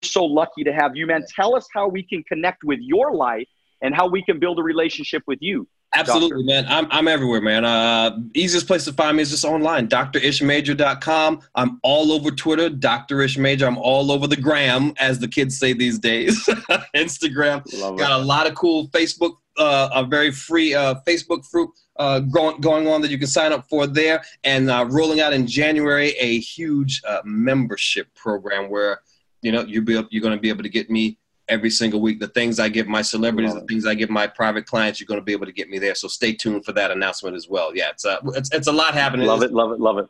[0.04, 1.24] so lucky to have you man.
[1.36, 3.48] Tell us how we can connect with your life
[3.82, 6.66] and how we can build a relationship with you Absolutely, man.
[6.68, 7.66] I'm, I'm everywhere, man.
[7.66, 11.42] Uh, easiest place to find me is just online, drishmajor.com.
[11.56, 13.22] I'm all over Twitter, Dr.
[13.22, 13.66] Ish Major.
[13.66, 16.46] I'm all over the gram, as the kids say these days.
[16.96, 17.64] Instagram.
[17.80, 22.20] Love Got a lot of cool Facebook, uh, a very free uh, Facebook group uh,
[22.20, 24.24] going, going on that you can sign up for there.
[24.44, 29.02] And uh, rolling out in January a huge uh, membership program where,
[29.42, 31.18] you know, you'll be, you're going to be able to get me
[31.50, 32.20] every single week.
[32.20, 35.20] The things I give my celebrities, the things I give my private clients, you're going
[35.20, 35.96] to be able to get me there.
[35.96, 37.76] So stay tuned for that announcement as well.
[37.76, 39.26] Yeah, it's uh, it's, it's a lot happening.
[39.28, 40.08] Love it, love it, love it.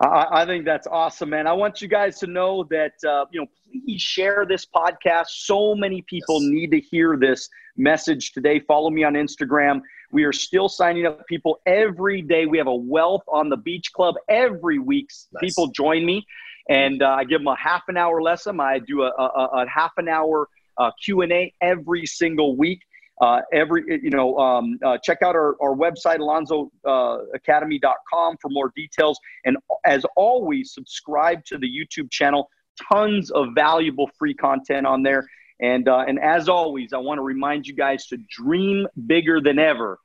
[0.00, 1.46] I, I think that's awesome, man.
[1.46, 3.46] I want you guys to know that uh, you know,
[3.84, 5.26] please share this podcast.
[5.28, 6.50] So many people Yes.
[6.50, 7.48] need to hear this
[7.78, 8.60] message today.
[8.60, 9.80] Follow me on Instagram.
[10.12, 12.46] We are still signing up people every day.
[12.46, 15.08] We have a Wealth on the Beach Club every week.
[15.32, 15.40] Nice.
[15.40, 16.26] People join me,
[16.68, 18.60] and uh, I give them a half an hour lesson.
[18.60, 20.48] I do a, a, a half an hour
[20.78, 22.82] uh, Q and A every single week.
[23.20, 29.18] Uh, every you know, um, uh, check out our, our website alonzoacademy.com for more details.
[29.46, 29.56] And
[29.86, 32.50] as always, subscribe to the YouTube channel.
[32.92, 35.26] Tons of valuable free content on there.
[35.60, 39.58] And uh, and as always, I want to remind you guys to dream bigger than
[39.58, 39.98] ever,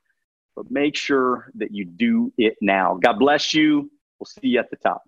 [0.56, 2.98] but make sure that you do it now.
[3.02, 3.90] God bless you.
[4.18, 5.02] We'll see you at the top.